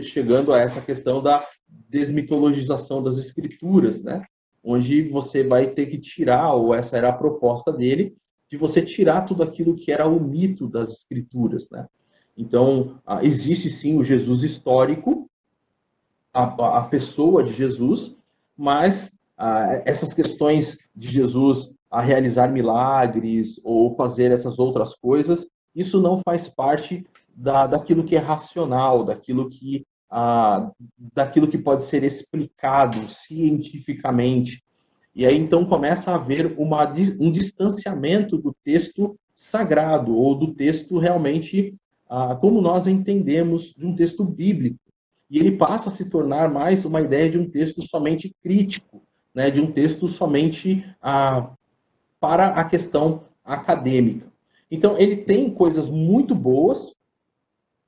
chegando 0.02 0.52
a 0.52 0.60
essa 0.60 0.82
questão 0.82 1.22
da 1.22 1.46
desmitologização 1.68 3.04
das 3.04 3.18
escrituras, 3.18 4.04
né? 4.04 4.24
Onde 4.64 5.08
você 5.08 5.44
vai 5.44 5.68
ter 5.68 5.86
que 5.86 5.98
tirar, 5.98 6.54
ou 6.54 6.74
essa 6.74 6.98
era 6.98 7.10
a 7.10 7.14
proposta 7.14 7.72
dele, 7.72 8.16
de 8.50 8.58
você 8.58 8.82
tirar 8.82 9.22
tudo 9.22 9.44
aquilo 9.44 9.76
que 9.76 9.92
era 9.92 10.08
o 10.08 10.20
mito 10.20 10.68
das 10.68 10.92
escrituras, 10.92 11.70
né? 11.70 11.86
Então, 12.38 13.00
existe 13.22 13.70
sim 13.70 13.98
o 13.98 14.04
Jesus 14.04 14.44
histórico, 14.44 15.28
a, 16.32 16.44
a 16.80 16.84
pessoa 16.84 17.44
de 17.44 17.52
Jesus, 17.52 18.16
mas 18.56 19.12
essas 19.86 20.14
questões 20.14 20.78
de 20.96 21.08
Jesus 21.08 21.72
a 21.90 22.02
realizar 22.02 22.50
milagres 22.50 23.60
ou 23.64 23.96
fazer 23.96 24.32
essas 24.32 24.60
outras 24.60 24.94
coisas, 24.94 25.50
isso 25.74 26.02
não 26.02 26.22
faz 26.24 26.50
parte 26.50 27.06
da, 27.36 27.66
daquilo 27.66 28.04
que 28.04 28.16
é 28.16 28.20
racional, 28.20 29.04
daquilo 29.04 29.50
que, 29.50 29.86
daquilo 31.14 31.48
que 31.48 31.58
pode 31.58 31.84
ser 31.84 32.04
explicado 32.04 33.10
cientificamente. 33.10 34.64
E 35.16 35.26
aí 35.26 35.38
então 35.38 35.66
começa 35.66 36.12
a 36.12 36.16
haver 36.16 36.54
uma, 36.58 36.92
um 37.20 37.32
distanciamento 37.32 38.38
do 38.38 38.56
texto 38.64 39.18
sagrado 39.34 40.16
ou 40.16 40.36
do 40.36 40.54
texto 40.54 40.98
realmente 40.98 41.74
como 42.40 42.62
nós 42.62 42.88
entendemos 42.88 43.74
de 43.74 43.86
um 43.86 43.96
texto 43.96 44.24
bíblico. 44.24 44.80
E 45.30 45.40
ele 45.40 45.58
passa 45.58 45.90
a 45.90 45.92
se 45.92 46.10
tornar 46.10 46.50
mais 46.50 46.86
uma 46.86 47.02
ideia 47.02 47.30
de 47.30 47.38
um 47.38 47.50
texto 47.50 47.82
somente 47.82 48.34
crítico, 48.42 49.02
né, 49.36 49.52
de 49.52 49.60
um 49.60 49.72
texto 49.72 50.08
somente 50.08 50.86
ah, 51.02 51.52
para 52.20 52.48
a 52.48 52.64
questão 52.64 53.24
acadêmica. 53.44 54.32
Então, 54.72 54.98
ele 54.98 55.18
tem 55.18 55.50
coisas 55.50 55.90
muito 55.90 56.34
boas, 56.34 56.96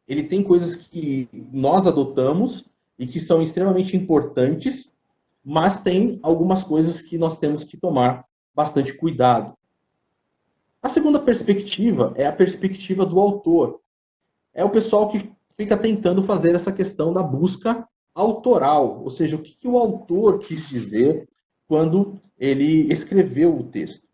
ele 0.08 0.24
tem 0.24 0.44
coisas 0.44 0.76
que 0.76 1.30
nós 1.52 1.88
adotamos 1.88 2.66
e 2.98 3.08
que 3.08 3.20
são 3.20 3.42
extremamente 3.42 3.96
importantes, 3.96 4.94
mas 5.44 5.80
tem 5.80 6.20
algumas 6.22 6.64
coisas 6.64 7.02
que 7.02 7.18
nós 7.18 7.38
temos 7.38 7.64
que 7.64 7.78
tomar 7.78 8.26
bastante 8.54 8.94
cuidado. 8.94 9.54
A 10.82 10.90
segunda 10.90 11.20
perspectiva 11.20 12.14
é 12.16 12.26
a 12.26 12.34
perspectiva 12.34 13.06
do 13.06 13.20
autor 13.20 13.82
é 14.60 14.64
o 14.66 14.70
pessoal 14.70 15.08
que 15.08 15.32
fica 15.56 15.78
tentando 15.78 16.22
fazer 16.22 16.54
essa 16.54 16.70
questão 16.70 17.14
da 17.14 17.24
busca 17.24 17.88
autoral, 18.14 19.02
ou 19.02 19.10
seja, 19.10 19.38
o 19.38 19.42
que, 19.42 19.56
que 19.56 19.68
o 19.70 19.78
autor 19.78 20.40
quis 20.40 20.68
dizer 20.68 21.30
quando 21.66 22.20
ele 22.38 22.92
escreveu 22.92 23.58
o 23.58 23.64
texto. 23.64 24.06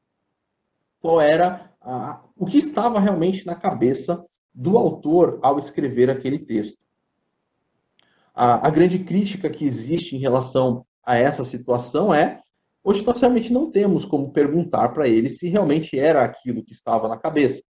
Qual 0.99 1.19
era 1.19 1.71
a, 1.81 2.21
o 2.35 2.45
que 2.45 2.59
estava 2.59 2.99
realmente 2.99 3.43
na 3.43 3.55
cabeça 3.55 4.23
do 4.53 4.77
autor 4.77 5.39
ao 5.41 5.57
escrever 5.57 6.11
aquele 6.11 6.37
texto. 6.37 6.77
a, 8.33 8.67
a 8.67 8.69
grande 8.69 8.99
crítica 8.99 9.49
que 9.49 9.65
existe 9.65 10.15
em 10.15 10.19
relação 10.19 10.85
a 11.03 11.17
essa 11.17 11.43
situação 11.43 12.13
é 12.13 12.39
Hoje 12.83 13.03
nós 13.03 13.19
realmente 13.19 13.51
não 13.51 13.71
temos 13.71 14.05
como 14.05 14.31
perguntar 14.31 14.89
para 14.89 15.07
ele 15.07 15.27
se 15.27 15.49
realmente 15.49 15.97
era 15.97 16.23
aquilo 16.23 16.63
que 16.63 16.71
estava 16.71 17.07
na 17.07 17.17
cabeça. 17.17 17.63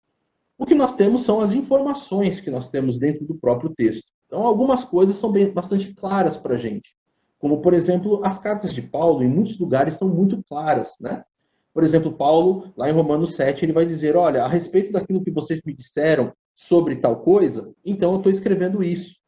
O 0.57 0.65
que 0.65 0.75
nós 0.75 0.95
temos 0.95 1.23
são 1.23 1.41
as 1.41 1.53
informações 1.53 2.41
que 2.41 2.51
nós 2.51 2.69
temos 2.69 2.99
dentro 2.99 3.25
do 3.25 3.35
próprio 3.35 3.73
texto. 3.77 4.13
Então, 4.27 4.47
algumas 4.47 4.85
coisas 4.85 5.17
são 5.17 5.31
bem, 5.31 5.51
bastante 5.51 5.93
claras 5.93 6.37
para 6.37 6.55
a 6.55 6.59
gente. 6.59 6.95
Como, 7.39 7.61
por 7.61 7.75
exemplo, 7.75 8.21
as 8.25 8.39
cartas 8.39 8.73
de 8.73 8.81
Paulo, 8.81 9.23
em 9.23 9.29
muitos 9.29 9.59
lugares, 9.59 9.95
são 9.95 10.09
muito 10.09 10.43
claras. 10.49 10.95
Né? 11.01 11.25
Por 11.73 11.83
exemplo, 11.83 12.13
Paulo, 12.13 12.73
lá 12.77 12.89
em 12.89 12.93
Romanos 12.93 13.35
7, 13.35 13.65
ele 13.65 13.73
vai 13.73 13.85
dizer: 13.85 14.17
Olha, 14.17 14.45
a 14.45 14.49
respeito 14.49 14.93
daquilo 14.93 15.23
que 15.23 15.31
vocês 15.31 15.61
me 15.65 15.75
disseram 15.75 16.33
sobre 16.55 16.97
tal 16.97 17.17
coisa, 17.17 17.73
então 17.85 18.13
eu 18.13 18.19
estou 18.19 18.31
escrevendo 18.31 18.83
isso. 18.83 19.19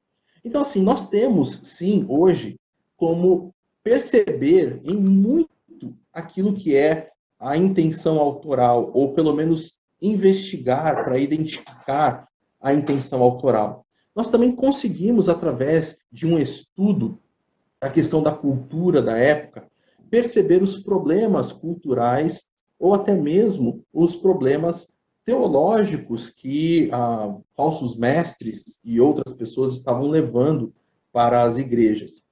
Então, 0.44 0.62
assim, 0.62 0.80
nós 0.80 1.08
temos, 1.08 1.60
sim, 1.64 2.06
hoje, 2.08 2.56
como 2.96 3.52
perceber 3.82 4.80
em 4.84 4.96
muito 4.96 5.50
aquilo 6.12 6.54
que 6.54 6.74
é 6.74 7.10
a 7.38 7.56
intenção 7.56 8.18
autoral, 8.18 8.90
ou 8.94 9.12
pelo 9.12 9.34
menos 9.34 9.75
investigar 10.00 11.04
para 11.04 11.18
identificar 11.18 12.28
a 12.60 12.72
intenção 12.72 13.22
autoral. 13.22 13.84
Nós 14.14 14.28
também 14.28 14.54
conseguimos, 14.54 15.28
através 15.28 15.98
de 16.10 16.26
um 16.26 16.38
estudo 16.38 17.18
da 17.80 17.90
questão 17.90 18.22
da 18.22 18.32
cultura 18.32 19.02
da 19.02 19.16
época, 19.16 19.68
perceber 20.10 20.62
os 20.62 20.78
problemas 20.78 21.52
culturais 21.52 22.46
ou 22.78 22.94
até 22.94 23.14
mesmo 23.14 23.84
os 23.92 24.16
problemas 24.16 24.88
teológicos 25.24 26.30
que 26.30 26.88
ah, 26.92 27.36
falsos 27.56 27.96
mestres 27.96 28.78
e 28.84 29.00
outras 29.00 29.34
pessoas 29.34 29.74
estavam 29.74 30.08
levando 30.08 30.72
para 31.12 31.42
as 31.42 31.58
igrejas. 31.58 32.22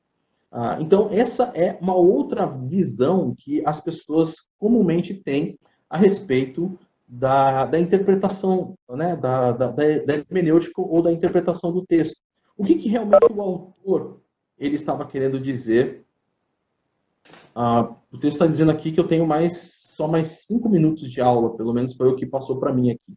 Ah, 0.51 0.79
então, 0.81 1.09
essa 1.11 1.53
é 1.55 1.77
uma 1.81 1.95
outra 1.95 2.47
visão 2.47 3.35
que 3.37 3.61
as 3.67 3.81
pessoas 3.81 4.37
comumente 4.59 5.12
têm 5.12 5.59
a 5.91 5.99
respeito 5.99 6.79
da, 7.07 7.67
da 7.67 7.79
interpretação, 7.79 8.75
né, 8.91 9.17
da, 9.17 9.53
da, 9.53 9.71
da 9.71 9.85
hermenêutica 9.85 10.81
ou 10.81 11.03
da 11.03 11.13
interpretação 11.13 11.73
do 11.73 11.85
texto. 11.85 12.21
O 12.57 12.65
que, 12.65 12.77
que 12.77 12.89
realmente 12.89 13.33
o 13.33 13.41
autor 13.41 14.21
ele 14.59 14.77
estava 14.77 15.07
querendo 15.07 15.41
dizer? 15.41 16.05
Ah, 17.55 17.95
o 18.11 18.19
texto 18.19 18.35
está 18.35 18.47
dizendo 18.47 18.71
aqui 18.71 18.93
que 18.93 19.01
eu 19.01 19.07
tenho 19.07 19.27
mais 19.27 19.83
só 19.95 20.09
mais 20.09 20.45
cinco 20.45 20.69
minutos 20.69 21.09
de 21.09 21.21
aula, 21.21 21.57
pelo 21.57 21.73
menos 21.73 21.95
foi 21.95 22.09
o 22.09 22.17
que 22.17 22.27
passou 22.27 22.59
para 22.59 22.73
mim 22.73 22.91
aqui. 22.91 23.17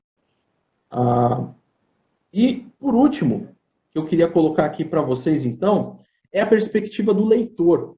Ah, 0.91 1.51
e, 2.31 2.67
por 2.79 2.93
último, 2.93 3.49
que 3.89 3.97
eu 3.97 4.05
queria 4.05 4.29
colocar 4.29 4.65
aqui 4.65 4.85
para 4.85 5.01
vocês, 5.01 5.43
então, 5.43 5.97
é 6.31 6.41
a 6.41 6.47
perspectiva 6.47 7.13
do 7.13 7.25
leitor. 7.25 7.95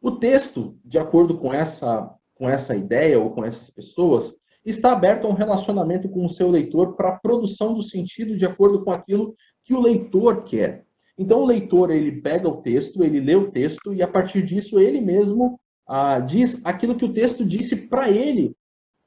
O 0.00 0.12
texto, 0.12 0.76
de 0.84 0.98
acordo 0.98 1.38
com 1.38 1.52
essa, 1.52 2.12
com 2.34 2.48
essa 2.48 2.74
ideia 2.74 3.20
ou 3.20 3.30
com 3.30 3.44
essas 3.44 3.70
pessoas, 3.70 4.34
está 4.70 4.92
aberto 4.92 5.26
a 5.26 5.30
um 5.30 5.34
relacionamento 5.34 6.08
com 6.08 6.24
o 6.24 6.28
seu 6.28 6.50
leitor 6.50 6.96
para 6.96 7.10
a 7.10 7.18
produção 7.18 7.74
do 7.74 7.82
sentido 7.82 8.36
de 8.36 8.44
acordo 8.44 8.84
com 8.84 8.90
aquilo 8.90 9.34
que 9.64 9.72
o 9.72 9.80
leitor 9.80 10.44
quer. 10.44 10.84
Então, 11.16 11.40
o 11.40 11.46
leitor 11.46 11.90
ele 11.90 12.20
pega 12.20 12.48
o 12.48 12.60
texto, 12.60 13.02
ele 13.02 13.20
lê 13.20 13.34
o 13.34 13.50
texto 13.50 13.94
e 13.94 14.02
a 14.02 14.08
partir 14.08 14.42
disso 14.42 14.78
ele 14.78 15.00
mesmo 15.00 15.58
ah, 15.86 16.18
diz 16.18 16.60
aquilo 16.64 16.96
que 16.96 17.04
o 17.04 17.12
texto 17.12 17.44
disse 17.44 17.76
para 17.76 18.10
ele 18.10 18.54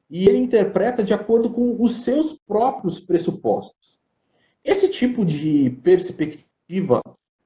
e 0.10 0.28
ele 0.28 0.38
interpreta 0.38 1.04
de 1.04 1.14
acordo 1.14 1.52
com 1.52 1.82
os 1.82 1.98
seus 1.98 2.38
próprios 2.48 3.00
pressupostos. 3.00 4.00
Esse 4.64 4.90
tipo 4.90 5.24
de 5.26 5.70
perspectiva 5.84 7.02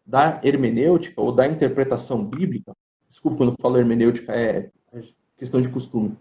da 0.05 0.39
hermenêutica 0.43 1.19
ou 1.19 1.31
da 1.31 1.45
interpretação 1.45 2.23
bíblica, 2.23 2.73
desculpa 3.09 3.37
quando 3.37 3.55
falo 3.59 3.77
hermenêutica, 3.77 4.33
é 4.33 4.69
questão 5.37 5.61
de 5.61 5.69
costume, 5.69 6.15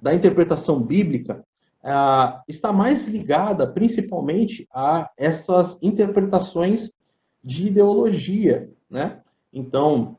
da 0.00 0.14
interpretação 0.14 0.80
bíblica, 0.80 1.44
uh, 1.82 2.40
está 2.48 2.72
mais 2.72 3.06
ligada 3.08 3.66
principalmente 3.66 4.68
a 4.72 5.10
essas 5.16 5.78
interpretações 5.82 6.92
de 7.42 7.68
ideologia, 7.68 8.70
né? 8.90 9.20
Então, 9.52 10.16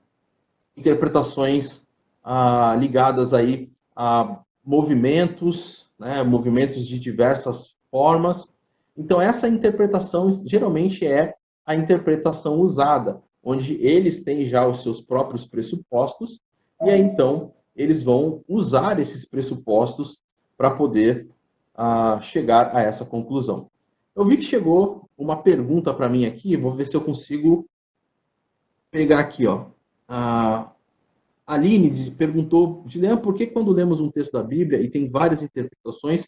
interpretações 0.76 1.78
uh, 2.26 2.78
ligadas 2.78 3.34
aí 3.34 3.70
a 3.96 4.40
movimentos, 4.64 5.90
né, 5.98 6.24
movimentos 6.24 6.88
de 6.88 7.00
diversas 7.00 7.76
formas. 7.90 8.54
Então, 8.96 9.22
essa 9.22 9.48
interpretação 9.48 10.30
geralmente 10.46 11.06
é 11.06 11.36
a 11.66 11.76
interpretação 11.76 12.60
usada, 12.60 13.22
onde 13.44 13.76
eles 13.76 14.24
têm 14.24 14.46
já 14.46 14.68
os 14.68 14.84
seus 14.84 15.02
próprios 15.02 15.46
pressupostos, 15.46 16.42
e 16.84 16.90
aí 16.90 17.02
então 17.02 17.54
eles 17.80 18.04
vão 18.04 18.44
usar 18.46 19.00
esses 19.00 19.24
pressupostos 19.24 20.20
para 20.58 20.70
poder 20.70 21.30
uh, 21.78 22.22
chegar 22.22 22.76
a 22.76 22.82
essa 22.82 23.06
conclusão. 23.06 23.72
Eu 24.14 24.26
vi 24.26 24.36
que 24.36 24.44
chegou 24.44 25.10
uma 25.18 25.42
pergunta 25.42 25.94
para 25.94 26.10
mim 26.10 26.26
aqui, 26.26 26.58
vou 26.58 26.76
ver 26.76 26.86
se 26.86 26.98
eu 26.98 27.00
consigo 27.00 27.66
pegar 28.92 29.20
aqui. 29.20 29.48
Ó. 29.48 29.68
A 30.10 30.74
Aline 31.48 32.12
perguntou, 32.12 32.84
Julian, 32.86 33.16
por 33.16 33.34
que 33.34 33.48
quando 33.48 33.72
lemos 33.72 34.02
um 34.02 34.12
texto 34.12 34.34
da 34.34 34.44
Bíblia 34.44 34.82
e 34.82 34.90
tem 34.90 35.08
várias 35.08 35.42
interpretações, 35.42 36.28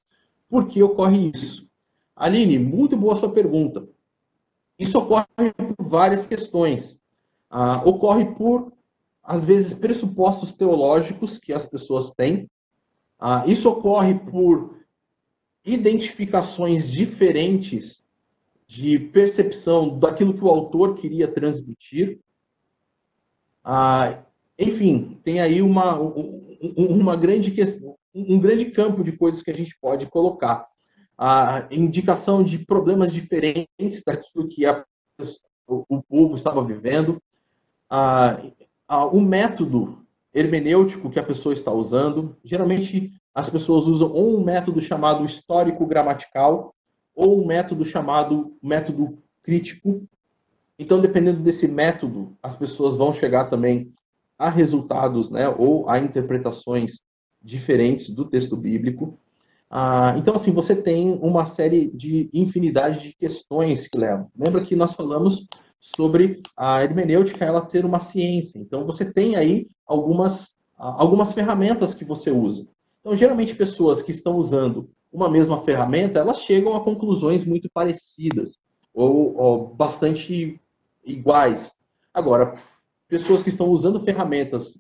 por 0.49 0.67
que 0.67 0.81
ocorre 0.81 1.31
isso? 1.35 1.69
Aline, 2.15 2.57
muito 2.57 2.95
boa 2.95 3.17
sua 3.17 3.29
pergunta. 3.29 3.85
Isso 4.79 4.97
ocorre 4.97 5.25
por 5.57 5.85
várias 5.85 6.25
questões. 6.25 6.97
Ah, 7.49 7.81
ocorre 7.83 8.33
por, 8.35 8.71
às 9.31 9.45
vezes, 9.45 9.73
pressupostos 9.73 10.51
teológicos 10.51 11.37
que 11.37 11.53
as 11.53 11.65
pessoas 11.65 12.13
têm. 12.13 12.49
Ah, 13.17 13.45
isso 13.47 13.69
ocorre 13.69 14.13
por 14.15 14.75
identificações 15.63 16.91
diferentes 16.91 18.03
de 18.67 18.99
percepção 18.99 19.97
daquilo 19.97 20.33
que 20.33 20.43
o 20.43 20.49
autor 20.49 20.95
queria 20.95 21.29
transmitir. 21.29 22.19
Ah, 23.63 24.21
enfim, 24.59 25.17
tem 25.23 25.39
aí 25.39 25.61
uma, 25.61 25.97
uma 26.75 27.15
grande 27.15 27.51
questão, 27.51 27.95
um 28.13 28.37
grande 28.37 28.65
campo 28.65 29.01
de 29.01 29.13
coisas 29.13 29.41
que 29.41 29.51
a 29.51 29.55
gente 29.55 29.77
pode 29.79 30.07
colocar 30.07 30.67
a 31.17 31.69
indicação 31.71 32.43
de 32.43 32.59
problemas 32.59 33.13
diferentes 33.13 34.03
daquilo 34.05 34.49
que 34.49 34.65
a, 34.65 34.83
o, 35.65 35.85
o, 35.87 36.03
povo 36.03 36.35
estava 36.35 36.61
vivendo, 36.61 37.23
a, 37.89 38.37
a, 38.91 39.05
o 39.05 39.21
método 39.21 40.05
hermenêutico 40.33 41.09
que 41.09 41.17
a 41.17 41.23
pessoa 41.23 41.53
está 41.53 41.71
usando. 41.71 42.35
Geralmente, 42.43 43.13
as 43.33 43.49
pessoas 43.49 43.87
usam 43.87 44.11
ou 44.11 44.37
um 44.37 44.43
método 44.43 44.81
chamado 44.81 45.23
histórico-gramatical 45.23 46.75
ou 47.15 47.41
um 47.41 47.47
método 47.47 47.85
chamado 47.85 48.53
método 48.61 49.17
crítico. 49.41 50.03
Então, 50.77 50.99
dependendo 50.99 51.39
desse 51.39 51.69
método, 51.69 52.35
as 52.43 52.53
pessoas 52.53 52.97
vão 52.97 53.13
chegar 53.13 53.45
também 53.45 53.93
a 54.37 54.49
resultados, 54.49 55.29
né, 55.29 55.47
ou 55.47 55.87
a 55.87 55.97
interpretações 55.97 56.99
diferentes 57.41 58.09
do 58.09 58.25
texto 58.25 58.57
bíblico. 58.57 59.17
Ah, 59.69 60.15
então, 60.17 60.35
assim, 60.35 60.51
você 60.51 60.75
tem 60.75 61.17
uma 61.21 61.45
série 61.45 61.89
de 61.91 62.29
infinidade 62.33 63.07
de 63.07 63.13
questões 63.13 63.87
que 63.87 63.97
levam. 63.97 64.29
Lembra 64.37 64.65
que 64.65 64.75
nós 64.75 64.93
falamos 64.93 65.47
sobre 65.81 66.43
a 66.55 66.83
hermenêutica 66.83 67.43
ela 67.43 67.59
ter 67.59 67.83
uma 67.83 67.99
ciência. 67.99 68.59
Então, 68.59 68.85
você 68.85 69.11
tem 69.11 69.35
aí 69.35 69.67
algumas, 69.85 70.51
algumas 70.77 71.33
ferramentas 71.33 71.95
que 71.95 72.05
você 72.05 72.29
usa. 72.29 72.67
Então, 72.99 73.17
geralmente, 73.17 73.55
pessoas 73.55 74.03
que 74.03 74.11
estão 74.11 74.35
usando 74.35 74.91
uma 75.11 75.27
mesma 75.27 75.59
ferramenta, 75.61 76.19
elas 76.19 76.43
chegam 76.43 76.75
a 76.75 76.83
conclusões 76.83 77.43
muito 77.43 77.67
parecidas 77.73 78.59
ou, 78.93 79.35
ou 79.35 79.67
bastante 79.73 80.61
iguais. 81.03 81.71
Agora, 82.13 82.53
pessoas 83.07 83.41
que 83.41 83.49
estão 83.49 83.67
usando 83.67 83.99
ferramentas 83.99 84.79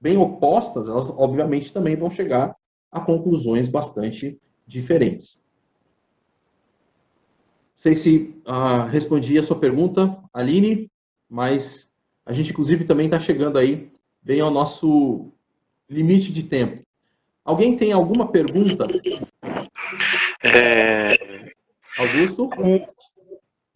bem 0.00 0.16
opostas, 0.16 0.88
elas 0.88 1.08
obviamente 1.08 1.72
também 1.72 1.94
vão 1.94 2.10
chegar 2.10 2.54
a 2.90 3.00
conclusões 3.00 3.68
bastante 3.68 4.38
diferentes. 4.66 5.40
Não 7.82 7.92
sei 7.92 7.96
se 7.96 8.42
uh, 8.46 8.86
respondi 8.92 9.36
a 9.36 9.42
sua 9.42 9.58
pergunta, 9.58 10.16
Aline, 10.32 10.88
mas 11.28 11.90
a 12.24 12.32
gente, 12.32 12.52
inclusive, 12.52 12.84
também 12.84 13.06
está 13.06 13.18
chegando 13.18 13.58
aí 13.58 13.90
bem 14.22 14.40
ao 14.40 14.52
nosso 14.52 15.32
limite 15.90 16.32
de 16.32 16.44
tempo. 16.44 16.84
Alguém 17.44 17.76
tem 17.76 17.90
alguma 17.90 18.30
pergunta? 18.30 18.86
É... 20.44 21.50
Augusto? 21.98 22.48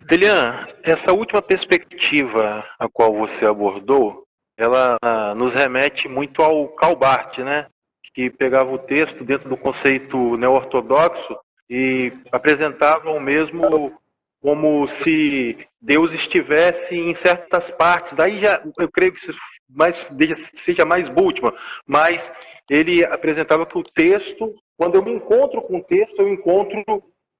Delian, 0.09 0.69
essa 0.85 1.13
última 1.13 1.43
perspectiva 1.43 2.65
a 2.79 2.89
qual 2.89 3.13
você 3.13 3.45
abordou, 3.45 4.25
ela 4.57 4.97
nos 5.37 5.53
remete 5.53 6.09
muito 6.09 6.43
ao 6.43 6.69
Calbart, 6.69 7.39
né? 7.39 7.67
que 8.15 8.31
pegava 8.31 8.73
o 8.73 8.79
texto 8.79 9.25
dentro 9.25 9.49
do 9.49 9.57
conceito 9.57 10.37
neo-ortodoxo 10.37 11.37
e 11.69 12.13
apresentavam 12.31 13.19
mesmo 13.21 13.99
como 14.41 14.87
se 14.87 15.59
Deus 15.81 16.13
estivesse 16.13 16.95
em 16.95 17.15
certas 17.15 17.71
partes. 17.71 18.13
Daí 18.13 18.39
já, 18.41 18.63
eu 18.79 18.91
creio 18.91 19.13
que 19.13 19.21
mais, 19.69 20.11
seja 20.55 20.85
mais 20.85 21.09
Bultmann, 21.09 21.53
mas 21.87 22.33
ele 22.71 23.05
apresentava 23.05 23.67
que 23.67 23.79
o 23.79 23.83
texto, 23.83 24.55
quando 24.77 24.95
eu 24.95 25.03
me 25.03 25.13
encontro 25.13 25.63
com 25.63 25.79
o 25.79 25.85
texto, 25.85 26.21
eu 26.21 26.29
encontro 26.29 26.85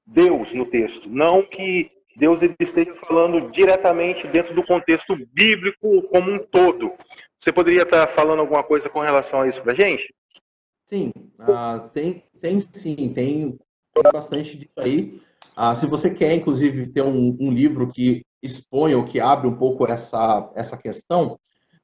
Deus 0.07 0.53
no 0.53 0.67
texto, 0.67 1.09
não 1.09 1.43
que 1.43 1.91
Deus 2.17 2.41
ele 2.41 2.57
esteja 2.61 2.95
falando 2.95 3.51
diretamente 3.51 4.27
dentro 4.27 4.55
do 4.55 4.65
contexto 4.65 5.15
bíblico 5.33 6.03
como 6.09 6.33
um 6.33 6.39
todo. 6.39 6.93
Você 7.39 7.53
poderia 7.53 7.83
estar 7.83 8.07
falando 8.09 8.41
alguma 8.41 8.63
coisa 8.63 8.89
com 8.89 9.01
relação 9.01 9.43
a 9.43 9.49
isso 9.49 9.61
para 9.63 9.75
gente? 9.75 10.13
Sim, 10.87 11.13
uh, 11.41 11.89
tem, 11.91 12.23
tem 12.41 12.61
sim, 12.61 13.13
tem, 13.13 13.59
bastante 14.03 14.57
disso 14.57 14.79
aí. 14.79 15.21
Uh, 15.57 15.75
se 15.75 15.87
você 15.87 16.11
quer, 16.11 16.35
inclusive, 16.35 16.89
ter 16.89 17.03
um, 17.03 17.37
um, 17.41 17.51
livro 17.51 17.91
que 17.91 18.23
expõe 18.43 18.95
ou 18.95 19.05
que 19.05 19.19
abre 19.19 19.49
um 19.49 19.57
pouco 19.57 19.87
essa, 19.91 20.51
essa 20.55 20.77
questão, 20.77 21.39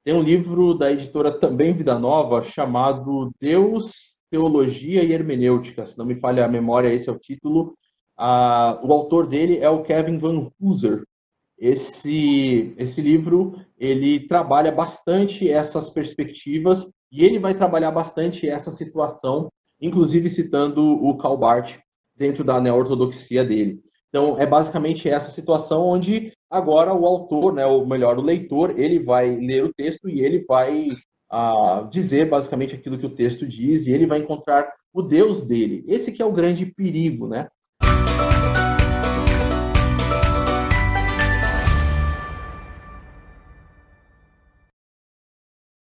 tem 0.05 0.15
um 0.15 0.23
livro 0.23 0.75
da 0.75 0.93
editora 0.93 1.33
também 1.33 1.73
Vida 1.73 1.99
Nova 1.99 2.43
chamado 2.43 3.33
Deus, 3.41 4.17
Teologia 4.31 5.03
e 5.03 5.13
Hermenêutica. 5.13 5.87
Se 5.87 5.97
não 5.97 6.05
me 6.05 6.17
falha 6.17 6.45
a 6.45 6.49
memória, 6.49 6.93
esse 6.93 7.09
é 7.09 7.13
o 7.13 7.19
título. 7.19 7.75
Uh, 8.19 8.87
o 8.87 8.93
autor 8.93 9.27
dele 9.27 9.59
é 9.59 9.71
o 9.71 9.83
Kevin 9.83 10.19
Van 10.19 10.51
Hooser. 10.61 11.05
Esse, 11.59 12.75
esse 12.77 13.01
livro 13.01 13.55
ele 13.79 14.27
trabalha 14.27 14.73
bastante 14.73 15.49
essas 15.49 15.89
perspectivas 15.89 16.91
e 17.11 17.25
ele 17.25 17.39
vai 17.39 17.55
trabalhar 17.55 17.93
bastante 17.93 18.49
essa 18.49 18.71
situação, 18.71 19.49
inclusive 19.81 20.29
citando 20.29 20.83
o 20.83 21.17
Calbart 21.17 21.79
dentro 22.17 22.45
da 22.45 22.61
neortodoxia 22.61 23.45
dele. 23.45 23.81
Então, 24.09 24.39
é 24.39 24.47
basicamente 24.47 25.09
essa 25.09 25.31
situação 25.31 25.87
onde 25.87 26.33
agora 26.51 26.93
o 26.93 27.07
autor, 27.07 27.55
né, 27.55 27.65
ou 27.65 27.87
melhor, 27.87 28.19
o 28.19 28.23
leitor, 28.23 28.79
ele 28.79 28.99
vai 28.99 29.35
ler 29.37 29.65
o 29.65 29.73
texto 29.73 30.09
e 30.09 30.21
ele 30.21 30.45
vai 30.47 30.89
uh, 31.33 31.89
dizer 31.89 32.29
basicamente 32.29 32.75
aquilo 32.75 32.99
que 32.99 33.07
o 33.07 33.15
texto 33.15 33.47
diz 33.47 33.87
e 33.87 33.91
ele 33.91 34.07
vai 34.07 34.19
encontrar 34.19 34.71
o 34.93 35.01
Deus 35.01 35.41
dele. 35.41 35.83
Esse 35.89 36.13
que 36.13 36.21
é 36.21 36.25
o 36.27 36.33
grande 36.33 36.67
perigo, 36.67 37.27
né? 37.27 37.49